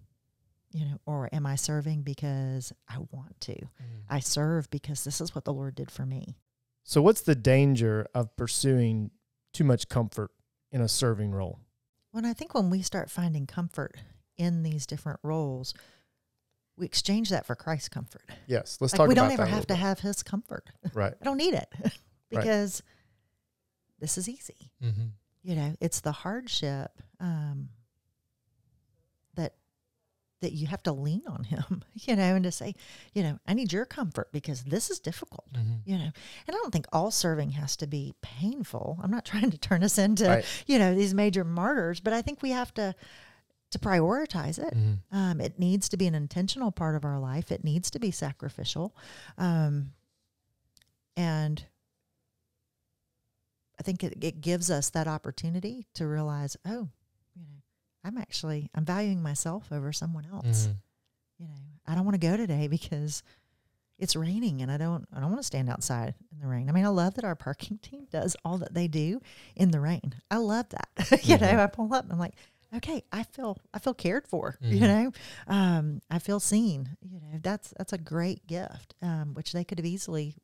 you 0.75 0.83
know, 0.83 0.99
or 1.05 1.29
am 1.31 1.45
I 1.45 1.55
serving 1.55 2.01
because 2.01 2.73
I 2.89 2.97
want 3.09 3.39
to? 3.41 3.53
Mm. 3.53 4.03
I 4.09 4.19
serve 4.19 4.69
because 4.69 5.05
this 5.05 5.21
is 5.21 5.33
what 5.33 5.45
the 5.45 5.53
Lord 5.53 5.73
did 5.73 5.89
for 5.89 6.05
me. 6.05 6.35
So, 6.83 7.01
what's 7.01 7.21
the 7.21 7.33
danger 7.33 8.07
of 8.13 8.35
pursuing 8.35 9.11
too 9.53 9.63
much 9.63 9.87
comfort 9.87 10.31
in 10.73 10.81
a 10.81 10.89
serving 10.89 11.31
role? 11.31 11.59
Well, 12.15 12.25
I 12.25 12.31
think 12.31 12.53
when 12.53 12.69
we 12.69 12.81
start 12.81 13.11
finding 13.11 13.45
comfort 13.45 13.97
in 14.37 14.63
these 14.63 14.85
different 14.85 15.19
roles, 15.21 15.73
we 16.77 16.85
exchange 16.85 17.29
that 17.29 17.45
for 17.45 17.55
Christ's 17.55 17.89
comfort. 17.89 18.23
Yes, 18.47 18.77
let's 18.79 18.93
like 18.93 18.99
talk. 18.99 19.09
We 19.09 19.15
don't 19.15 19.33
ever 19.33 19.45
have 19.45 19.67
to 19.67 19.75
have 19.75 19.99
His 19.99 20.23
comfort. 20.23 20.63
Right. 20.93 21.13
I 21.19 21.25
don't 21.25 21.35
need 21.35 21.55
it 21.55 21.67
because 22.29 22.81
right. 22.81 23.99
this 23.99 24.17
is 24.17 24.29
easy. 24.29 24.71
Mm-hmm. 24.81 25.07
You 25.43 25.55
know, 25.57 25.75
it's 25.81 25.99
the 25.99 26.13
hardship 26.13 26.91
um, 27.19 27.67
that 30.41 30.53
you 30.53 30.67
have 30.67 30.83
to 30.83 30.91
lean 30.91 31.23
on 31.27 31.43
him, 31.43 31.83
you 31.93 32.15
know, 32.15 32.35
and 32.35 32.43
to 32.43 32.51
say, 32.51 32.75
you 33.13 33.23
know, 33.23 33.39
I 33.47 33.53
need 33.53 33.73
your 33.73 33.85
comfort 33.85 34.29
because 34.31 34.63
this 34.63 34.89
is 34.89 34.99
difficult, 34.99 35.51
mm-hmm. 35.53 35.75
you 35.85 35.97
know. 35.97 36.03
And 36.05 36.13
I 36.49 36.51
don't 36.51 36.71
think 36.71 36.87
all 36.91 37.11
serving 37.11 37.51
has 37.51 37.75
to 37.77 37.87
be 37.87 38.13
painful. 38.21 38.99
I'm 39.01 39.11
not 39.11 39.25
trying 39.31 39.51
to 39.51 39.57
turn 39.57 39.83
us 39.83 39.97
into, 39.97 40.27
right. 40.27 40.45
you 40.67 40.79
know, 40.79 40.93
these 40.93 41.13
major 41.13 41.43
martyrs, 41.43 41.99
but 41.99 42.13
I 42.13 42.21
think 42.21 42.41
we 42.41 42.51
have 42.51 42.73
to 42.75 42.95
to 43.71 43.79
prioritize 43.79 44.59
it. 44.59 44.73
Mm-hmm. 44.73 45.17
Um, 45.17 45.41
it 45.41 45.59
needs 45.59 45.89
to 45.89 45.97
be 45.97 46.07
an 46.07 46.15
intentional 46.15 46.71
part 46.71 46.95
of 46.95 47.03
our 47.03 47.19
life. 47.19 47.51
It 47.51 47.63
needs 47.63 47.89
to 47.91 47.99
be 47.99 48.11
sacrificial, 48.11 48.95
um, 49.37 49.91
and 51.17 51.65
I 53.79 53.83
think 53.83 54.03
it, 54.03 54.23
it 54.23 54.41
gives 54.41 54.69
us 54.69 54.89
that 54.91 55.07
opportunity 55.07 55.87
to 55.95 56.07
realize, 56.07 56.55
oh, 56.65 56.89
I'm 58.05 58.17
actually 58.17 58.69
I'm 58.75 58.85
valuing 58.85 59.21
myself 59.21 59.71
over 59.71 59.91
someone 59.91 60.27
else. 60.31 60.67
Mm-hmm. 60.67 61.43
You 61.43 61.47
know, 61.47 61.61
I 61.87 61.95
don't 61.95 62.05
want 62.05 62.15
to 62.15 62.27
go 62.27 62.37
today 62.37 62.67
because 62.67 63.23
it's 63.97 64.15
raining 64.15 64.61
and 64.61 64.71
I 64.71 64.77
don't 64.77 65.07
I 65.13 65.19
don't 65.19 65.29
want 65.29 65.39
to 65.39 65.47
stand 65.47 65.69
outside 65.69 66.13
in 66.31 66.39
the 66.39 66.47
rain. 66.47 66.69
I 66.69 66.71
mean, 66.71 66.85
I 66.85 66.89
love 66.89 67.15
that 67.15 67.25
our 67.25 67.35
parking 67.35 67.77
team 67.81 68.07
does 68.11 68.35
all 68.45 68.57
that 68.59 68.73
they 68.73 68.87
do 68.87 69.21
in 69.55 69.71
the 69.71 69.79
rain. 69.79 70.15
I 70.29 70.37
love 70.37 70.69
that. 70.69 70.89
you 71.23 71.35
mm-hmm. 71.35 71.57
know, 71.57 71.63
I 71.63 71.67
pull 71.67 71.93
up 71.93 72.03
and 72.03 72.13
I'm 72.13 72.19
like, 72.19 72.35
okay, 72.75 73.03
I 73.11 73.23
feel 73.23 73.57
I 73.73 73.79
feel 73.79 73.93
cared 73.93 74.27
for. 74.27 74.57
Mm-hmm. 74.65 74.73
You 74.73 74.81
know, 74.81 75.11
um, 75.47 76.01
I 76.09 76.19
feel 76.19 76.39
seen. 76.39 76.89
You 77.01 77.19
know, 77.19 77.39
that's 77.41 77.73
that's 77.77 77.93
a 77.93 77.97
great 77.97 78.47
gift, 78.47 78.95
um, 79.01 79.33
which 79.33 79.51
they 79.51 79.63
could 79.63 79.77
have 79.79 79.85
easily, 79.85 80.35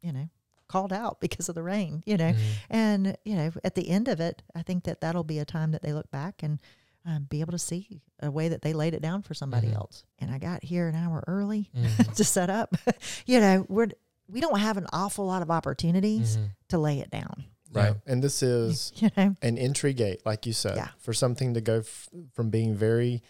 you 0.00 0.12
know, 0.12 0.28
called 0.68 0.92
out 0.92 1.20
because 1.20 1.48
of 1.48 1.54
the 1.54 1.62
rain, 1.62 2.02
you 2.06 2.16
know. 2.16 2.32
Mm-hmm. 2.32 2.50
And, 2.70 3.16
you 3.24 3.36
know, 3.36 3.52
at 3.64 3.74
the 3.74 3.88
end 3.88 4.08
of 4.08 4.20
it, 4.20 4.42
I 4.54 4.62
think 4.62 4.84
that 4.84 5.00
that'll 5.00 5.24
be 5.24 5.38
a 5.38 5.44
time 5.44 5.72
that 5.72 5.82
they 5.82 5.92
look 5.92 6.10
back 6.10 6.42
and 6.42 6.60
um, 7.06 7.26
be 7.30 7.40
able 7.40 7.52
to 7.52 7.58
see 7.58 8.02
a 8.20 8.30
way 8.30 8.48
that 8.48 8.62
they 8.62 8.72
laid 8.72 8.94
it 8.94 9.00
down 9.02 9.22
for 9.22 9.34
somebody 9.34 9.68
mm-hmm. 9.68 9.76
else. 9.76 10.04
And 10.18 10.30
I 10.30 10.38
got 10.38 10.64
here 10.64 10.88
an 10.88 10.94
hour 10.94 11.22
early 11.26 11.70
mm-hmm. 11.76 12.12
to 12.14 12.24
set 12.24 12.50
up. 12.50 12.74
you 13.26 13.40
know, 13.40 13.64
we're, 13.68 13.88
we 14.28 14.40
don't 14.40 14.58
have 14.58 14.76
an 14.76 14.86
awful 14.92 15.26
lot 15.26 15.42
of 15.42 15.50
opportunities 15.50 16.36
mm-hmm. 16.36 16.46
to 16.68 16.78
lay 16.78 16.98
it 16.98 17.10
down. 17.10 17.44
Right. 17.72 17.94
And 18.06 18.22
this 18.22 18.42
is 18.42 18.92
you 18.96 19.10
know? 19.16 19.36
an 19.40 19.58
entry 19.58 19.92
gate, 19.92 20.22
like 20.24 20.46
you 20.46 20.52
said, 20.52 20.76
yeah. 20.76 20.88
for 20.98 21.12
something 21.12 21.54
to 21.54 21.60
go 21.60 21.78
f- 21.78 22.08
from 22.34 22.50
being 22.50 22.74
very, 22.74 23.22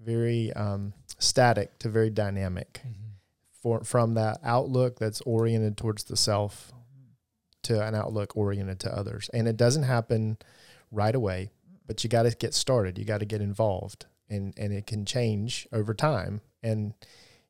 very 0.00 0.52
um, 0.52 0.92
static 1.18 1.78
to 1.80 1.88
very 1.88 2.10
dynamic. 2.10 2.80
Mm-hmm. 2.80 3.02
For, 3.62 3.82
from 3.82 4.14
that 4.14 4.38
outlook 4.44 5.00
that's 5.00 5.20
oriented 5.22 5.76
towards 5.76 6.04
the 6.04 6.16
self 6.16 6.72
to 7.66 7.82
an 7.86 7.94
outlook 7.94 8.36
oriented 8.36 8.80
to 8.80 8.92
others. 8.96 9.28
And 9.32 9.46
it 9.48 9.56
doesn't 9.56 9.84
happen 9.84 10.36
right 10.90 11.14
away, 11.14 11.50
but 11.86 12.02
you 12.04 12.10
got 12.10 12.24
to 12.24 12.30
get 12.30 12.54
started. 12.54 12.98
You 12.98 13.04
got 13.04 13.18
to 13.20 13.26
get 13.26 13.40
involved, 13.40 14.06
and 14.28 14.54
and 14.56 14.72
it 14.72 14.86
can 14.86 15.04
change 15.04 15.68
over 15.72 15.94
time. 15.94 16.40
And 16.62 16.94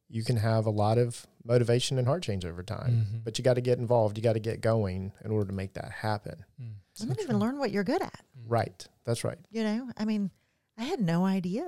you 0.08 0.22
can 0.22 0.36
have 0.36 0.66
a 0.66 0.70
lot 0.70 0.98
of 0.98 1.26
motivation 1.44 1.98
and 1.98 2.06
heart 2.06 2.22
change 2.22 2.44
over 2.44 2.62
time, 2.62 2.90
Mm-hmm. 2.90 3.18
but 3.24 3.38
you 3.38 3.44
got 3.44 3.54
to 3.54 3.60
get 3.60 3.78
involved. 3.78 4.16
You 4.16 4.22
got 4.22 4.34
to 4.34 4.40
get 4.40 4.60
going 4.60 5.12
in 5.24 5.30
order 5.30 5.46
to 5.48 5.52
make 5.52 5.74
that 5.74 5.90
happen. 5.90 6.44
Mm. 6.62 6.74
So 6.92 7.02
and 7.02 7.10
then 7.10 7.18
even 7.22 7.38
learn 7.38 7.58
what 7.58 7.70
you're 7.72 7.84
good 7.84 8.02
at. 8.02 8.20
Right. 8.46 8.86
That's 9.04 9.24
right. 9.24 9.38
You 9.50 9.64
know, 9.64 9.90
I 9.96 10.04
mean, 10.04 10.30
I 10.78 10.84
had 10.84 11.00
no 11.00 11.24
idea 11.24 11.64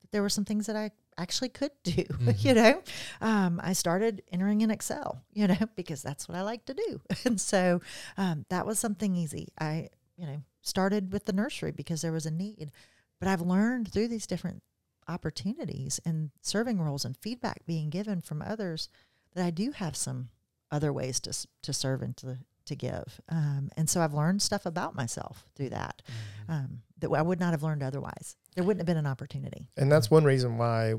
that 0.00 0.10
there 0.12 0.22
were 0.22 0.28
some 0.28 0.44
things 0.44 0.66
that 0.66 0.76
I 0.76 0.90
actually 1.20 1.50
could 1.50 1.72
do. 1.82 2.04
Mhm. 2.04 2.44
you 2.44 2.54
know, 2.54 2.82
um, 3.20 3.60
I 3.62 3.72
started 3.74 4.22
entering 4.32 4.62
in 4.62 4.70
Excel, 4.70 5.22
you 5.32 5.46
know, 5.46 5.56
because 5.76 6.02
that's 6.02 6.28
what 6.28 6.36
I 6.36 6.42
like 6.42 6.64
to 6.66 6.74
do. 6.74 7.00
And 7.24 7.40
so 7.40 7.80
um, 8.16 8.46
that 8.48 8.66
was 8.66 8.78
something 8.78 9.14
easy. 9.16 9.48
I, 9.58 9.88
you 10.16 10.26
know, 10.26 10.42
started 10.62 11.12
with 11.12 11.26
the 11.26 11.32
nursery 11.32 11.70
because 11.72 12.02
there 12.02 12.12
was 12.12 12.26
a 12.26 12.30
need. 12.30 12.70
But 13.18 13.28
I've 13.28 13.42
learned 13.42 13.92
through 13.92 14.08
these 14.08 14.26
different 14.26 14.62
opportunities 15.08 16.00
and 16.04 16.30
serving 16.40 16.80
roles 16.80 17.04
and 17.04 17.16
feedback 17.16 17.66
being 17.66 17.90
given 17.90 18.20
from 18.20 18.42
others 18.42 18.88
that 19.34 19.44
I 19.44 19.50
do 19.50 19.72
have 19.72 19.96
some 19.96 20.30
other 20.70 20.92
ways 20.92 21.20
to, 21.20 21.46
to 21.62 21.72
serve 21.72 22.02
and 22.02 22.16
to, 22.18 22.38
to 22.70 22.74
give. 22.76 23.20
Um, 23.28 23.70
and 23.76 23.88
so 23.88 24.00
I've 24.00 24.14
learned 24.14 24.40
stuff 24.42 24.64
about 24.66 24.94
myself 24.94 25.46
through 25.54 25.68
that 25.70 26.02
Mm-hmm. 26.08 26.52
um, 26.52 26.82
that 26.98 27.10
I 27.10 27.22
would 27.22 27.38
not 27.40 27.52
have 27.52 27.62
learned 27.62 27.82
otherwise. 27.82 28.36
There 28.56 28.64
wouldn't 28.64 28.80
have 28.80 28.86
been 28.86 28.96
an 28.96 29.06
opportunity. 29.06 29.68
And 29.76 29.90
that's 29.92 30.10
one 30.10 30.24
reason 30.24 30.58
why 30.58 30.94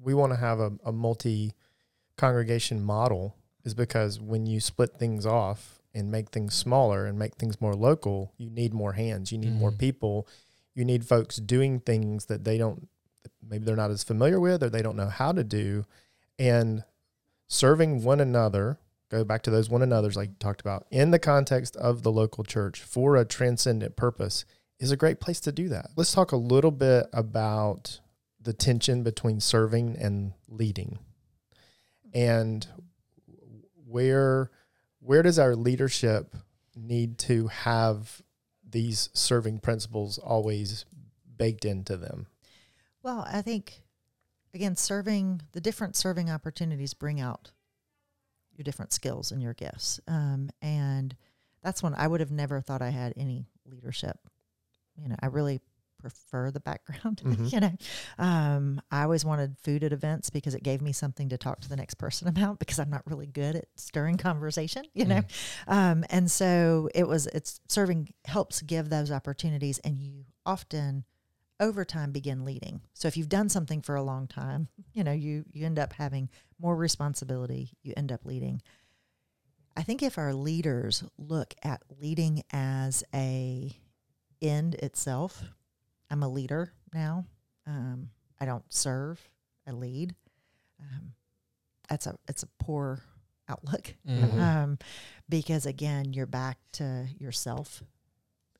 we 0.00 0.12
want 0.14 0.32
to 0.32 0.38
have 0.38 0.60
a, 0.60 0.72
a 0.84 0.92
multi 0.92 1.54
congregation 2.16 2.82
model 2.82 3.36
is 3.64 3.74
because 3.74 4.20
when 4.20 4.46
you 4.46 4.60
split 4.60 4.98
things 4.98 5.24
off 5.26 5.80
and 5.94 6.10
make 6.10 6.30
things 6.30 6.54
smaller 6.54 7.06
and 7.06 7.18
make 7.18 7.36
things 7.36 7.60
more 7.60 7.74
local, 7.74 8.32
you 8.36 8.50
need 8.50 8.74
more 8.74 8.92
hands, 8.92 9.32
you 9.32 9.38
need 9.38 9.54
more 9.54 9.70
Mhm. 9.72 9.78
people, 9.78 10.28
you 10.74 10.84
need 10.84 11.04
folks 11.04 11.36
doing 11.36 11.80
things 11.80 12.26
that 12.26 12.44
they 12.44 12.58
don't 12.58 12.88
maybe 13.46 13.64
they're 13.64 13.76
not 13.76 13.90
as 13.90 14.02
familiar 14.04 14.38
with 14.40 14.62
or 14.62 14.68
they 14.70 14.82
don't 14.82 14.96
know 14.96 15.08
how 15.08 15.32
to 15.32 15.42
do 15.44 15.84
and 16.38 16.82
serving 17.48 18.02
one 18.02 18.20
another 18.20 18.78
go 19.14 19.24
back 19.24 19.42
to 19.42 19.50
those 19.50 19.70
one 19.70 19.82
another's 19.82 20.16
like 20.16 20.28
you 20.28 20.36
talked 20.38 20.60
about 20.60 20.86
in 20.90 21.10
the 21.10 21.18
context 21.18 21.76
of 21.76 22.02
the 22.02 22.12
local 22.12 22.44
church 22.44 22.80
for 22.80 23.16
a 23.16 23.24
transcendent 23.24 23.96
purpose 23.96 24.44
is 24.80 24.90
a 24.90 24.96
great 24.96 25.20
place 25.20 25.40
to 25.40 25.52
do 25.52 25.68
that. 25.68 25.90
Let's 25.96 26.12
talk 26.12 26.32
a 26.32 26.36
little 26.36 26.70
bit 26.70 27.06
about 27.12 28.00
the 28.40 28.52
tension 28.52 29.02
between 29.02 29.40
serving 29.40 29.96
and 29.96 30.32
leading. 30.48 30.98
And 32.12 32.66
where 33.86 34.50
where 35.00 35.22
does 35.22 35.38
our 35.38 35.54
leadership 35.54 36.34
need 36.74 37.18
to 37.18 37.48
have 37.48 38.22
these 38.68 39.10
serving 39.12 39.60
principles 39.60 40.18
always 40.18 40.84
baked 41.36 41.64
into 41.64 41.96
them? 41.96 42.26
Well, 43.02 43.26
I 43.30 43.42
think, 43.42 43.82
again, 44.54 44.76
serving 44.76 45.42
the 45.52 45.60
different 45.60 45.94
serving 45.94 46.30
opportunities 46.30 46.94
bring 46.94 47.20
out 47.20 47.52
your 48.56 48.64
different 48.64 48.92
skills 48.92 49.32
and 49.32 49.42
your 49.42 49.54
gifts. 49.54 50.00
Um, 50.08 50.50
and 50.62 51.14
that's 51.62 51.82
when 51.82 51.94
I 51.94 52.06
would 52.06 52.20
have 52.20 52.30
never 52.30 52.60
thought 52.60 52.82
I 52.82 52.90
had 52.90 53.14
any 53.16 53.46
leadership. 53.66 54.18
You 54.96 55.08
know, 55.08 55.16
I 55.20 55.26
really 55.26 55.60
prefer 55.98 56.50
the 56.50 56.60
background. 56.60 57.22
Mhm. 57.24 57.50
you 57.52 57.60
know, 57.60 57.72
um, 58.18 58.80
I 58.90 59.04
always 59.04 59.24
wanted 59.24 59.56
food 59.58 59.82
at 59.82 59.92
events 59.92 60.28
because 60.28 60.54
it 60.54 60.62
gave 60.62 60.82
me 60.82 60.92
something 60.92 61.30
to 61.30 61.38
talk 61.38 61.60
to 61.60 61.68
the 61.68 61.76
next 61.76 61.94
person 61.94 62.28
about 62.34 62.58
because 62.58 62.78
I'm 62.78 62.90
not 62.90 63.02
really 63.06 63.26
good 63.26 63.56
at 63.56 63.64
stirring 63.76 64.18
conversation. 64.18 64.84
You 64.92 65.06
know, 65.06 65.22
um, 65.66 66.04
and 66.10 66.30
so 66.30 66.90
it 66.94 67.08
was. 67.08 67.26
It's 67.28 67.60
serving 67.68 68.12
helps 68.26 68.60
give 68.60 68.90
those 68.90 69.10
opportunities, 69.10 69.78
and 69.78 69.98
you 69.98 70.26
often 70.44 71.04
over 71.60 71.84
time 71.84 72.10
begin 72.12 72.44
leading. 72.44 72.80
So 72.94 73.08
if 73.08 73.16
you've 73.16 73.28
done 73.28 73.48
something 73.48 73.80
for 73.82 73.94
a 73.94 74.02
long 74.02 74.26
time, 74.26 74.68
you 74.92 75.04
know, 75.04 75.12
you 75.12 75.44
you 75.52 75.64
end 75.66 75.78
up 75.78 75.92
having 75.94 76.28
more 76.58 76.76
responsibility, 76.76 77.70
you 77.82 77.92
end 77.96 78.10
up 78.12 78.24
leading. 78.24 78.60
I 79.76 79.82
think 79.82 80.02
if 80.02 80.18
our 80.18 80.32
leaders 80.34 81.02
look 81.18 81.54
at 81.62 81.82
leading 82.00 82.42
as 82.52 83.02
a 83.12 83.72
end 84.40 84.74
itself, 84.76 85.42
I'm 86.10 86.22
a 86.22 86.28
leader 86.28 86.72
now. 86.92 87.24
Um, 87.66 88.10
I 88.40 88.44
don't 88.44 88.64
serve, 88.72 89.20
I 89.66 89.72
lead. 89.72 90.14
Um, 90.80 91.14
that's 91.88 92.06
a 92.06 92.16
it's 92.28 92.42
a 92.42 92.48
poor 92.58 93.00
outlook 93.48 93.94
Mhm. 94.06 94.38
um, 94.40 94.78
because 95.28 95.66
again, 95.66 96.12
you're 96.14 96.26
back 96.26 96.58
to 96.72 97.06
yourself 97.18 97.82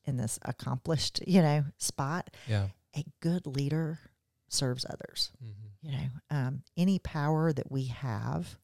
in 0.05 0.17
this 0.17 0.37
accomplished, 0.43 1.19
you 1.25 1.41
know, 1.41 1.65
spot. 1.77 2.29
Yeah. 2.47 2.67
A 2.95 3.03
good 3.19 3.45
leader 3.45 3.99
serves 4.47 4.85
others. 4.89 5.31
Mhm. 5.43 5.71
You 5.81 5.91
know, 5.91 6.09
um, 6.29 6.63
any 6.77 6.99
power 6.99 7.51
that 7.53 7.71
we 7.71 7.85
have 7.85 8.57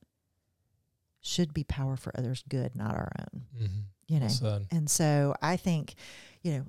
should 1.21 1.53
be 1.53 1.63
power 1.63 1.95
for 1.97 2.17
others' 2.17 2.43
good, 2.47 2.75
not 2.75 2.95
our 2.95 3.11
own. 3.19 3.47
Mhm. 3.55 3.83
You 4.07 4.19
know, 4.19 4.29
Well 4.41 4.65
and 4.71 4.89
so 4.89 5.35
I 5.41 5.55
think, 5.57 5.95
you 6.41 6.51
know, 6.57 6.65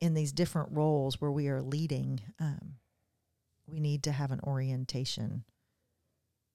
in 0.00 0.14
these 0.14 0.32
different 0.32 0.72
roles 0.72 1.20
where 1.20 1.30
we 1.32 1.48
are 1.48 1.62
leading, 1.62 2.20
um, 2.38 2.78
we 3.66 3.80
need 3.80 4.02
to 4.04 4.12
have 4.12 4.30
an 4.30 4.40
orientation 4.40 5.44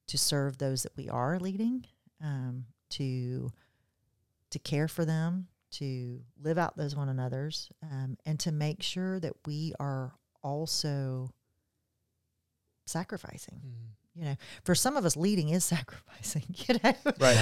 to 0.07 0.17
serve 0.17 0.57
those 0.57 0.83
that 0.83 0.95
we 0.97 1.07
are 1.09 1.39
leading, 1.39 1.85
um, 2.19 2.65
to 2.91 3.51
to 4.49 4.59
care 4.59 4.87
for 4.87 5.03
them, 5.03 5.47
to 5.73 6.21
live 6.41 6.57
out 6.57 6.75
those 6.77 6.95
one 6.95 7.09
another's, 7.09 7.69
um, 7.83 8.17
and 8.25 8.39
to 8.41 8.51
make 8.51 8.81
sure 8.83 9.19
that 9.19 9.33
we 9.45 9.73
are 9.79 10.13
also 10.43 11.29
sacrificing. 12.85 13.61
Mhm. 13.65 13.89
You 14.15 14.25
know, 14.25 14.35
for 14.63 14.75
some 14.75 14.95
of 14.95 15.05
us, 15.05 15.17
leading 15.17 15.49
is 15.49 15.63
sacrificing. 15.75 16.43
You 16.67 16.75
know, 16.83 16.93
Right. 17.19 17.37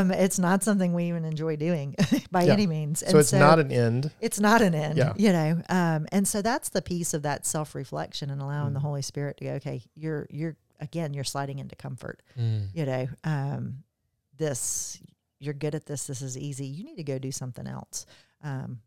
Um, 0.00 0.10
it's 0.10 0.38
not 0.40 0.64
something 0.64 0.92
we 0.92 1.04
even 1.04 1.24
enjoy 1.24 1.54
doing 1.56 1.94
by 2.32 2.44
Yeah. 2.44 2.52
any 2.54 2.66
means. 2.66 3.02
And 3.02 3.12
So 3.12 3.18
it's 3.18 3.32
not 3.32 3.60
an 3.60 3.70
end. 3.70 4.10
it's 4.20 4.40
not 4.40 4.60
an 4.60 4.74
end, 4.74 4.98
Yeah. 4.98 5.12
you 5.16 5.30
know. 5.32 5.62
Um, 5.68 6.06
and 6.10 6.26
so 6.26 6.42
that's 6.42 6.70
the 6.70 6.82
piece 6.82 7.14
of 7.14 7.22
that 7.22 7.46
self 7.46 7.74
reflection 7.76 8.30
and 8.30 8.40
allowing 8.42 8.72
the 8.72 8.80
Mhm. 8.80 8.84
Holy 8.84 9.02
Spirit 9.02 9.36
to 9.36 9.44
go, 9.44 9.50
okay, 9.52 9.82
you're 9.94 10.26
you're 10.30 10.56
again, 10.80 11.14
you're 11.14 11.24
sliding 11.24 11.58
into 11.60 11.76
comfort. 11.76 12.22
Mm. 12.36 12.68
You 12.74 12.86
know, 12.86 13.08
um, 13.24 13.84
this 14.36 15.00
you're 15.38 15.54
good 15.54 15.74
at 15.74 15.86
this. 15.86 16.06
This 16.06 16.22
is 16.22 16.36
easy. 16.38 16.66
You 16.66 16.84
need 16.84 16.96
to 16.96 17.04
go 17.04 17.18
do 17.18 17.32
something 17.32 17.66
else. 17.66 18.06
Um, 18.42 18.80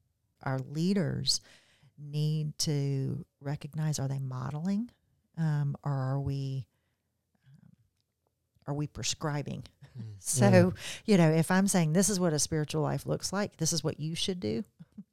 our 0.43 0.59
leaders 0.59 1.41
need 1.97 2.57
to 2.59 3.25
recognize: 3.41 3.99
are 3.99 4.07
they 4.07 4.19
modeling, 4.19 4.89
um, 5.37 5.75
or 5.83 5.91
are 5.91 6.19
we 6.19 6.67
um, 7.45 7.77
are 8.67 8.73
we 8.73 8.87
prescribing? 8.87 9.63
Mm. 9.97 10.03
So, 10.21 10.73
you 11.05 11.17
know, 11.17 11.29
if 11.31 11.49
I'm 11.51 11.67
saying 11.67 11.93
this 11.93 12.09
is 12.09 12.19
what 12.19 12.31
a 12.33 12.39
spiritual 12.39 12.81
life 12.81 13.05
looks 13.05 13.33
like, 13.33 13.57
this 13.57 13.73
is 13.73 13.83
what 13.83 13.99
you 13.99 14.15
should 14.15 14.39
do. 14.39 14.63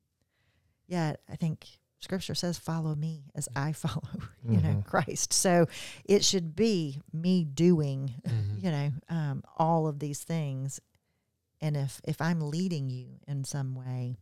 Yeah, 0.88 1.16
I 1.28 1.34
think 1.34 1.66
scripture 1.98 2.36
says, 2.36 2.58
follow 2.58 2.94
me 2.94 3.24
as 3.34 3.48
I 3.56 3.72
follow, 3.82 4.02
you 4.48 4.58
know, 4.58 4.68
Mhm. 4.76 4.84
Christ. 4.84 5.32
So 5.32 5.66
it 6.04 6.22
should 6.24 6.54
be 6.54 7.00
me 7.12 7.42
doing, 7.44 8.14
Mhm. 8.24 8.62
you 8.62 8.70
know, 8.70 8.92
um, 9.08 9.42
all 9.56 9.88
of 9.88 9.98
these 9.98 10.22
things. 10.22 10.78
And 11.60 11.76
if, 11.76 12.00
if 12.04 12.20
I'm 12.20 12.40
leading 12.40 12.90
you 12.90 13.18
in 13.26 13.44
some 13.44 13.74
way, 13.74 14.16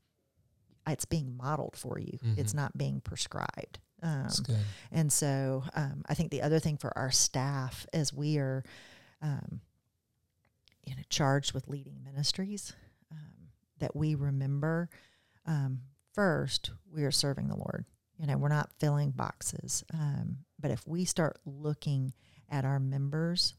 it's 0.86 1.04
being 1.04 1.36
modeled 1.36 1.76
for 1.76 1.98
you. 1.98 2.18
It's 2.36 2.52
Mhm. 2.52 2.56
not 2.56 2.76
being 2.78 3.00
prescribed. 3.00 3.78
Um, 4.02 4.28
and 4.92 5.10
so 5.12 5.64
um, 5.74 6.02
I 6.06 6.14
think 6.14 6.30
the 6.30 6.42
other 6.42 6.58
thing 6.60 6.76
for 6.76 6.96
our 6.98 7.10
staff 7.10 7.86
as 7.92 8.12
we 8.12 8.36
are, 8.38 8.62
um, 9.22 9.62
you 10.84 10.94
know, 10.94 11.02
charged 11.08 11.54
with 11.54 11.68
leading 11.68 12.02
ministries, 12.04 12.74
um, 13.10 13.48
that 13.78 13.96
we 13.96 14.14
remember 14.14 14.90
um, 15.46 15.80
first 16.12 16.70
we 16.90 17.04
are 17.04 17.10
serving 17.10 17.48
the 17.48 17.56
Lord. 17.56 17.86
You 18.18 18.26
know, 18.26 18.36
we're 18.36 18.48
not 18.48 18.70
filling 18.78 19.10
boxes, 19.10 19.82
um, 19.92 20.44
but 20.60 20.70
if 20.70 20.86
we 20.86 21.04
start 21.06 21.38
looking 21.46 22.12
at 22.50 22.64
our 22.64 22.78
members 22.78 23.54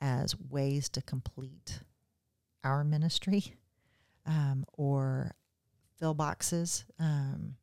as 0.00 0.34
ways 0.38 0.88
to 0.90 1.02
complete 1.02 1.82
our 2.64 2.84
ministry 2.84 3.54
um, 4.26 4.64
or 4.74 5.34
fill 5.98 6.14
boxes, 6.14 6.84
um, 6.98 7.56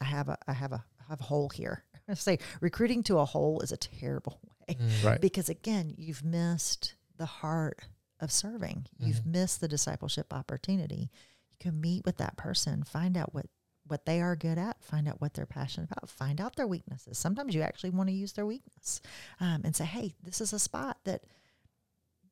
I 0.00 0.04
have 0.04 0.28
a 0.28 0.38
I 0.46 0.52
have 0.52 0.72
a 0.72 0.84
I 1.00 1.10
have 1.10 1.20
a 1.20 1.24
hole 1.24 1.48
here. 1.50 1.84
I 2.08 2.14
say 2.14 2.38
recruiting 2.60 3.02
to 3.04 3.18
a 3.18 3.24
hole 3.24 3.60
is 3.60 3.72
a 3.72 3.76
terrible 3.76 4.40
way 4.68 4.76
Mm. 4.78 5.04
Right. 5.04 5.20
because 5.20 5.48
again, 5.48 5.94
you've 5.98 6.22
missed 6.24 6.94
the 7.16 7.26
heart 7.26 7.80
of 8.20 8.30
serving. 8.30 8.86
You've 8.98 9.26
missed 9.26 9.60
the 9.60 9.66
discipleship 9.66 10.32
opportunity. 10.32 11.10
You 11.50 11.56
can 11.58 11.80
meet 11.80 12.04
with 12.06 12.18
that 12.18 12.36
person, 12.36 12.84
find 12.84 13.16
out 13.16 13.34
what 13.34 13.46
what 13.88 14.04
they 14.06 14.20
are 14.20 14.36
good 14.36 14.58
at, 14.58 14.80
find 14.84 15.08
out 15.08 15.20
what 15.20 15.34
they're 15.34 15.46
passionate 15.46 15.90
about, 15.90 16.08
find 16.08 16.40
out 16.40 16.54
their 16.54 16.68
weaknesses. 16.68 17.18
Sometimes 17.18 17.52
you 17.52 17.62
actually 17.62 17.90
want 17.90 18.08
to 18.10 18.14
use 18.14 18.34
their 18.34 18.46
weakness 18.46 19.00
um, 19.40 19.62
and 19.64 19.74
say, 19.74 19.84
"Hey, 19.84 20.14
this 20.22 20.40
is 20.40 20.52
a 20.52 20.60
spot 20.60 20.98
that 21.04 21.24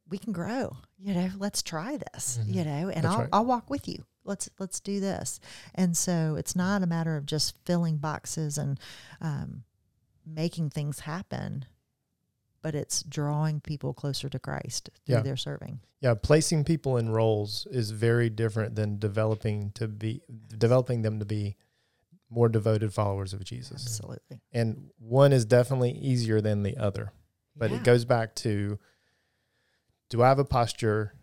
we 0.08 0.18
can 0.18 0.32
grow. 0.32 0.76
You 0.98 1.14
know, 1.14 1.30
let's 1.38 1.62
try 1.62 1.98
this. 2.12 2.38
You 2.44 2.64
know, 2.64 2.88
and 2.88 3.04
That's 3.04 3.06
I'll 3.06 3.18
right. 3.20 3.28
I'll 3.32 3.44
walk 3.44 3.70
with 3.70 3.86
you. 3.88 4.04
Let's 4.24 4.48
let's 4.58 4.80
do 4.80 5.00
this. 5.00 5.40
And 5.74 5.96
so 5.96 6.36
it's 6.38 6.54
not 6.56 6.82
a 6.82 6.86
matter 6.86 7.16
of 7.16 7.26
just 7.26 7.54
filling 7.64 7.96
boxes 7.98 8.58
and 8.58 8.78
um, 9.20 9.64
making 10.26 10.70
things 10.70 11.00
happen, 11.00 11.64
but 12.62 12.74
it's 12.74 13.02
drawing 13.02 13.60
people 13.60 13.94
closer 13.94 14.28
to 14.28 14.38
Christ 14.38 14.90
through 15.06 15.16
Yeah. 15.16 15.22
their 15.22 15.36
serving. 15.36 15.80
Yeah, 16.00 16.14
placing 16.14 16.64
people 16.64 16.96
in 16.96 17.10
roles 17.10 17.66
is 17.70 17.90
very 17.90 18.28
different 18.30 18.74
than 18.76 18.98
developing 18.98 19.70
to 19.72 19.88
be 19.88 20.20
developing 20.56 21.02
them 21.02 21.18
to 21.20 21.24
be 21.24 21.56
more 22.30 22.48
devoted 22.50 22.92
followers 22.92 23.32
of 23.32 23.42
Jesus. 23.42 23.84
Absolutely. 23.86 24.40
And 24.52 24.90
one 24.98 25.32
is 25.32 25.44
definitely 25.46 25.92
easier 25.92 26.40
than 26.42 26.62
the 26.62 26.76
other. 26.76 27.12
But 27.56 27.70
Yeah. 27.70 27.78
it 27.78 27.84
goes 27.84 28.04
back 28.04 28.34
to 28.36 28.78
do 30.08 30.22
I 30.22 30.28
have 30.28 30.38
a 30.38 30.44
posture 30.44 31.14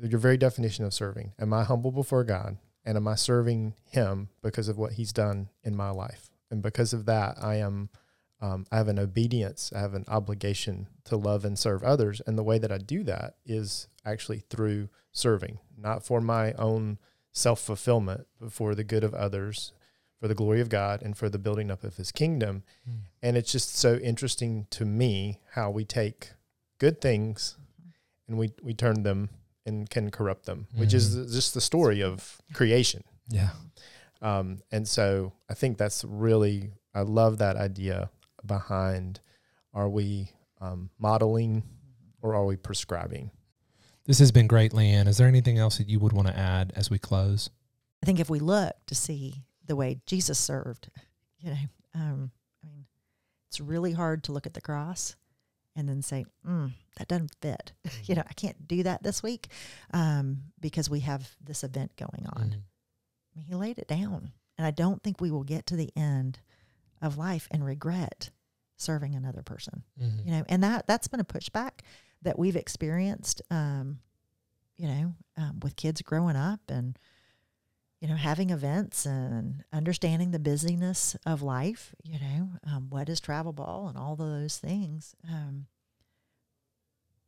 your 0.00 0.20
very 0.20 0.36
definition 0.36 0.84
of 0.84 0.94
serving? 0.94 1.32
Am 1.38 1.52
I 1.52 1.64
humble 1.64 1.90
before 1.90 2.24
God 2.24 2.58
and 2.84 2.96
am 2.96 3.08
I 3.08 3.14
serving 3.14 3.74
him 3.84 4.28
because 4.42 4.68
of 4.68 4.78
what 4.78 4.92
he's 4.92 5.12
done 5.12 5.48
in 5.62 5.76
my 5.76 5.90
life? 5.90 6.30
And 6.50 6.62
because 6.62 6.92
of 6.92 7.06
that, 7.06 7.36
I 7.40 7.56
am 7.56 7.90
um, 8.42 8.64
I 8.72 8.78
have 8.78 8.88
an 8.88 8.98
obedience, 8.98 9.70
I 9.76 9.80
have 9.80 9.92
an 9.92 10.06
obligation 10.08 10.86
to 11.04 11.16
love 11.16 11.44
and 11.44 11.58
serve 11.58 11.82
others. 11.82 12.22
And 12.26 12.38
the 12.38 12.42
way 12.42 12.56
that 12.58 12.72
I 12.72 12.78
do 12.78 13.02
that 13.04 13.34
is 13.44 13.86
actually 14.02 14.38
through 14.48 14.88
serving, 15.12 15.58
not 15.76 16.06
for 16.06 16.22
my 16.22 16.52
own 16.54 16.98
self 17.32 17.60
fulfillment, 17.60 18.26
but 18.40 18.50
for 18.50 18.74
the 18.74 18.84
good 18.84 19.04
of 19.04 19.12
others, 19.12 19.72
for 20.18 20.26
the 20.26 20.34
glory 20.34 20.62
of 20.62 20.70
God, 20.70 21.02
and 21.02 21.18
for 21.18 21.28
the 21.28 21.38
building 21.38 21.70
up 21.70 21.84
of 21.84 21.96
his 21.96 22.12
kingdom. 22.12 22.62
And 23.22 23.36
it's 23.36 23.52
just 23.52 23.76
so 23.76 23.96
interesting 23.96 24.66
to 24.70 24.86
me 24.86 25.40
how 25.52 25.70
we 25.70 25.84
take 25.84 26.30
good 26.78 27.02
things 27.02 27.58
and 28.30 28.38
we, 28.38 28.52
we 28.62 28.72
turn 28.72 29.02
them 29.02 29.28
and 29.66 29.90
can 29.90 30.10
corrupt 30.10 30.46
them, 30.46 30.68
which 30.76 30.94
is 30.94 31.14
just 31.34 31.52
the 31.52 31.60
story 31.60 32.02
of 32.02 32.40
creation. 32.54 33.02
Yeah. 33.28 33.50
Um, 34.22 34.60
and 34.70 34.86
so 34.88 35.32
I 35.50 35.54
think 35.54 35.76
that's 35.76 36.04
really, 36.04 36.70
I 36.94 37.02
love 37.02 37.38
that 37.38 37.56
idea 37.56 38.10
behind 38.46 39.20
are 39.74 39.88
we 39.88 40.30
um, 40.60 40.90
modeling 40.98 41.64
or 42.22 42.34
are 42.34 42.44
we 42.44 42.56
prescribing? 42.56 43.30
This 44.06 44.18
has 44.20 44.32
been 44.32 44.46
great, 44.46 44.72
Leanne. 44.72 45.08
Is 45.08 45.18
there 45.18 45.28
anything 45.28 45.58
else 45.58 45.78
that 45.78 45.88
you 45.88 45.98
would 45.98 46.12
want 46.12 46.28
to 46.28 46.36
add 46.36 46.72
as 46.76 46.88
we 46.88 46.98
close? 46.98 47.50
I 48.02 48.06
think 48.06 48.20
if 48.20 48.30
we 48.30 48.38
look 48.38 48.74
to 48.86 48.94
see 48.94 49.42
the 49.66 49.76
way 49.76 50.00
Jesus 50.06 50.38
served, 50.38 50.88
you 51.38 51.50
know, 51.50 51.56
um, 51.94 52.30
I 52.64 52.68
mean, 52.68 52.86
it's 53.48 53.60
really 53.60 53.92
hard 53.92 54.24
to 54.24 54.32
look 54.32 54.46
at 54.46 54.54
the 54.54 54.60
cross 54.60 55.16
and 55.80 55.88
then 55.88 56.02
say, 56.02 56.24
mm, 56.46 56.72
that 56.98 57.08
doesn't 57.08 57.34
fit. 57.40 57.72
you 58.04 58.14
know, 58.14 58.22
I 58.28 58.32
can't 58.34 58.68
do 58.68 58.84
that 58.84 59.02
this 59.02 59.22
week 59.22 59.48
um, 59.92 60.42
because 60.60 60.88
we 60.88 61.00
have 61.00 61.28
this 61.42 61.64
event 61.64 61.96
going 61.96 62.26
on. 62.26 62.50
Mm. 62.50 62.54
I 62.54 63.38
mean, 63.38 63.46
he 63.46 63.54
laid 63.54 63.78
it 63.78 63.88
down. 63.88 64.32
And 64.56 64.66
I 64.66 64.70
don't 64.70 65.02
think 65.02 65.20
we 65.20 65.30
will 65.30 65.42
get 65.42 65.66
to 65.66 65.76
the 65.76 65.90
end 65.96 66.38
of 67.00 67.16
life 67.16 67.48
and 67.50 67.64
regret 67.64 68.30
serving 68.76 69.14
another 69.14 69.42
person. 69.42 69.82
Mhm. 70.00 70.24
You 70.24 70.30
know, 70.32 70.44
and 70.48 70.62
that 70.62 70.86
that's 70.86 71.08
been 71.08 71.20
a 71.20 71.24
pushback 71.24 71.80
that 72.22 72.38
we've 72.38 72.56
experienced 72.56 73.40
um, 73.50 74.00
you 74.76 74.88
know, 74.88 75.14
um, 75.36 75.60
with 75.60 75.76
kids 75.76 76.00
growing 76.00 76.36
up 76.36 76.60
and 76.70 76.98
you 78.00 78.08
know, 78.08 78.16
having 78.16 78.50
events 78.50 79.04
and 79.04 79.62
understanding 79.72 80.30
the 80.30 80.38
busyness 80.38 81.16
of 81.26 81.42
life, 81.42 81.94
you 82.02 82.18
know, 82.18 82.50
um, 82.66 82.86
what 82.88 83.08
is 83.08 83.20
travel 83.20 83.52
ball 83.52 83.88
and 83.88 83.98
all 83.98 84.16
those 84.16 84.56
things. 84.56 85.14
Um, 85.28 85.66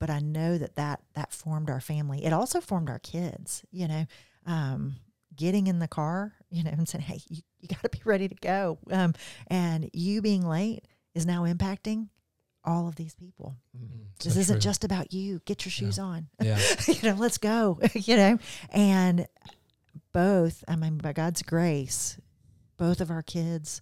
but 0.00 0.10
I 0.10 0.18
know 0.18 0.58
that, 0.58 0.74
that 0.76 1.00
that 1.14 1.32
formed 1.32 1.70
our 1.70 1.80
family. 1.80 2.24
It 2.24 2.32
also 2.32 2.60
formed 2.60 2.88
our 2.90 2.98
kids, 2.98 3.64
you 3.70 3.86
know, 3.86 4.06
um, 4.46 4.96
getting 5.36 5.66
in 5.68 5.78
the 5.78 5.86
car, 5.88 6.32
you 6.50 6.64
know, 6.64 6.70
and 6.70 6.88
saying, 6.88 7.02
Hey, 7.04 7.20
you, 7.28 7.42
you 7.60 7.68
got 7.68 7.82
to 7.82 7.88
be 7.88 8.00
ready 8.04 8.28
to 8.28 8.34
go. 8.34 8.78
Um, 8.90 9.14
and 9.46 9.88
you 9.92 10.20
being 10.22 10.44
late 10.46 10.88
is 11.14 11.24
now 11.26 11.44
impacting 11.44 12.08
all 12.64 12.88
of 12.88 12.96
these 12.96 13.14
people. 13.14 13.56
This 14.22 14.34
So 14.34 14.40
isn't 14.40 14.54
true. 14.56 14.60
just 14.60 14.84
about 14.84 15.12
you. 15.12 15.40
Get 15.44 15.64
your 15.64 15.70
shoes 15.70 15.98
on. 15.98 16.28
Yeah. 16.40 16.58
you 16.88 17.10
know, 17.10 17.14
let's 17.16 17.38
go. 17.38 17.78
you 17.94 18.16
know, 18.16 18.38
and 18.70 19.26
both, 20.12 20.62
I 20.68 20.76
mean, 20.76 20.98
by 20.98 21.12
God's 21.12 21.42
grace, 21.42 22.18
both 22.76 23.00
of 23.00 23.10
our 23.10 23.22
kids 23.22 23.80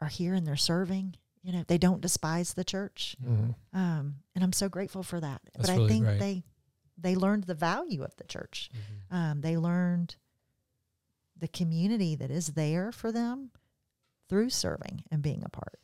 are 0.00 0.08
here 0.08 0.34
and 0.34 0.46
they're 0.46 0.56
serving. 0.56 1.16
You 1.42 1.52
know, 1.52 1.64
they 1.66 1.78
don't 1.78 2.00
despise 2.00 2.54
the 2.54 2.64
church, 2.64 3.16
Mhm. 3.22 3.54
um, 3.72 4.16
and 4.34 4.44
I'm 4.44 4.52
so 4.52 4.68
grateful 4.68 5.02
for 5.02 5.18
that. 5.20 5.42
That's 5.54 5.68
but 5.68 5.70
I 5.70 5.88
think 5.88 6.04
great. 6.04 6.18
they 6.18 6.44
they 6.98 7.16
learned 7.16 7.44
the 7.44 7.54
value 7.54 8.04
of 8.04 8.14
the 8.16 8.24
church. 8.24 8.70
Mhm. 8.72 9.16
Um, 9.16 9.40
they 9.40 9.56
learned 9.56 10.14
the 11.36 11.48
community 11.48 12.14
that 12.14 12.30
is 12.30 12.48
there 12.48 12.92
for 12.92 13.10
them 13.10 13.50
through 14.28 14.50
serving 14.50 15.02
and 15.10 15.20
being 15.22 15.42
a 15.42 15.48
part. 15.48 15.80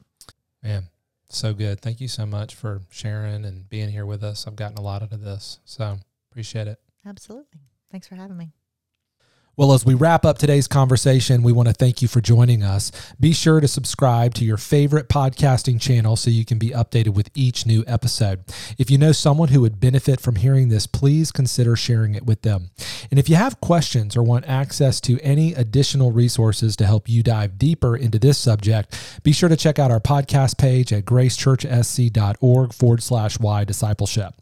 Man, 0.63 0.89
so 1.29 1.55
good. 1.55 1.81
Thank 1.81 2.01
you 2.01 2.07
so 2.07 2.25
much 2.25 2.55
for 2.55 2.83
sharing 2.91 3.45
and 3.45 3.69
being 3.69 3.91
here 3.91 4.07
with 4.07 4.23
us. 4.23 4.47
I've 4.47 4.55
gotten 4.55 4.79
a 4.79 4.83
lot 4.83 5.03
out 5.03 5.13
of 5.13 5.21
this. 5.23 5.59
So 5.65 5.99
appreciate 6.31 6.69
it. 6.69 6.81
Absolutely. 7.05 7.61
Thanks 7.91 8.07
for 8.07 8.15
having 8.15 8.37
me. 8.37 8.53
Well, 9.59 9.73
as 9.73 9.85
we 9.85 9.95
wrap 9.95 10.25
up 10.25 10.39
today's 10.39 10.69
conversation, 10.69 11.43
we 11.43 11.51
want 11.51 11.67
to 11.67 11.75
thank 11.75 12.01
you 12.01 12.07
for 12.07 12.21
joining 12.21 12.63
us. 12.63 12.93
Be 13.19 13.33
sure 13.33 13.59
to 13.59 13.67
subscribe 13.67 14.33
to 14.35 14.45
your 14.45 14.57
favorite 14.57 15.09
podcasting 15.09 15.81
channel 15.81 16.15
so 16.15 16.31
you 16.31 16.45
can 16.45 16.61
be 16.61 16.71
updated 16.71 17.15
with 17.15 17.29
each 17.35 17.67
new 17.67 17.83
episode. 17.89 18.45
If 18.79 18.89
you 18.89 18.99
know 18.99 19.11
someone 19.11 19.49
who 19.49 19.61
would 19.63 19.81
benefit 19.81 20.21
from 20.21 20.37
hearing 20.37 20.69
this, 20.69 20.87
please 20.87 21.33
consider 21.33 21.75
sharing 21.75 22.15
it 22.15 22.25
with 22.25 22.43
them. 22.43 22.71
And 23.11 23.19
if 23.19 23.29
you 23.29 23.35
have 23.35 23.61
questions 23.61 24.17
or 24.17 24.23
want 24.23 24.47
access 24.47 25.01
to 25.01 25.21
any 25.23 25.55
additional 25.55 26.13
resources 26.13 26.77
to 26.77 26.87
help 26.87 27.09
you 27.09 27.25
dive 27.25 27.59
deeper 27.59 27.97
into 27.97 28.21
this 28.21 28.39
subject, 28.39 28.97
be 29.25 29.33
sure 29.33 29.49
to 29.49 29.57
check 29.57 29.81
out 29.81 29.91
our 29.91 29.99
podcast 29.99 30.57
page 30.59 30.93
at 30.93 31.05
gracechurchsc.org 31.05 32.73
forward 32.73 33.03
slash 33.03 33.41
Y 33.41 33.65
discipleship. 33.65 34.35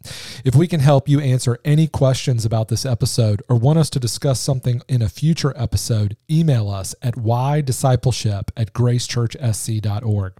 If 0.45 0.53
we 0.53 0.67
can 0.67 0.81
help 0.81 1.09
you 1.09 1.19
answer 1.19 1.57
any 1.65 1.87
questions 1.87 2.45
about 2.45 2.67
this 2.67 2.85
episode 2.85 3.41
or 3.49 3.55
want 3.55 3.79
us 3.79 3.89
to 3.89 3.99
discuss 3.99 4.39
something 4.39 4.83
in 4.87 5.06
a 5.07 5.09
future 5.09 5.53
episode, 5.55 6.17
email 6.29 6.69
us 6.69 6.93
at 7.01 7.15
ydiscipleship 7.15 8.49
at 8.57 8.73
gracechurchsc.org. 8.73 10.33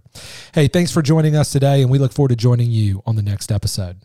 Hey, 0.52 0.68
thanks 0.68 0.92
for 0.92 1.00
joining 1.00 1.34
us 1.34 1.50
today, 1.50 1.80
and 1.80 1.90
we 1.90 1.98
look 1.98 2.12
forward 2.12 2.28
to 2.28 2.36
joining 2.36 2.70
you 2.70 3.02
on 3.06 3.16
the 3.16 3.22
next 3.22 3.50
episode. 3.50 4.02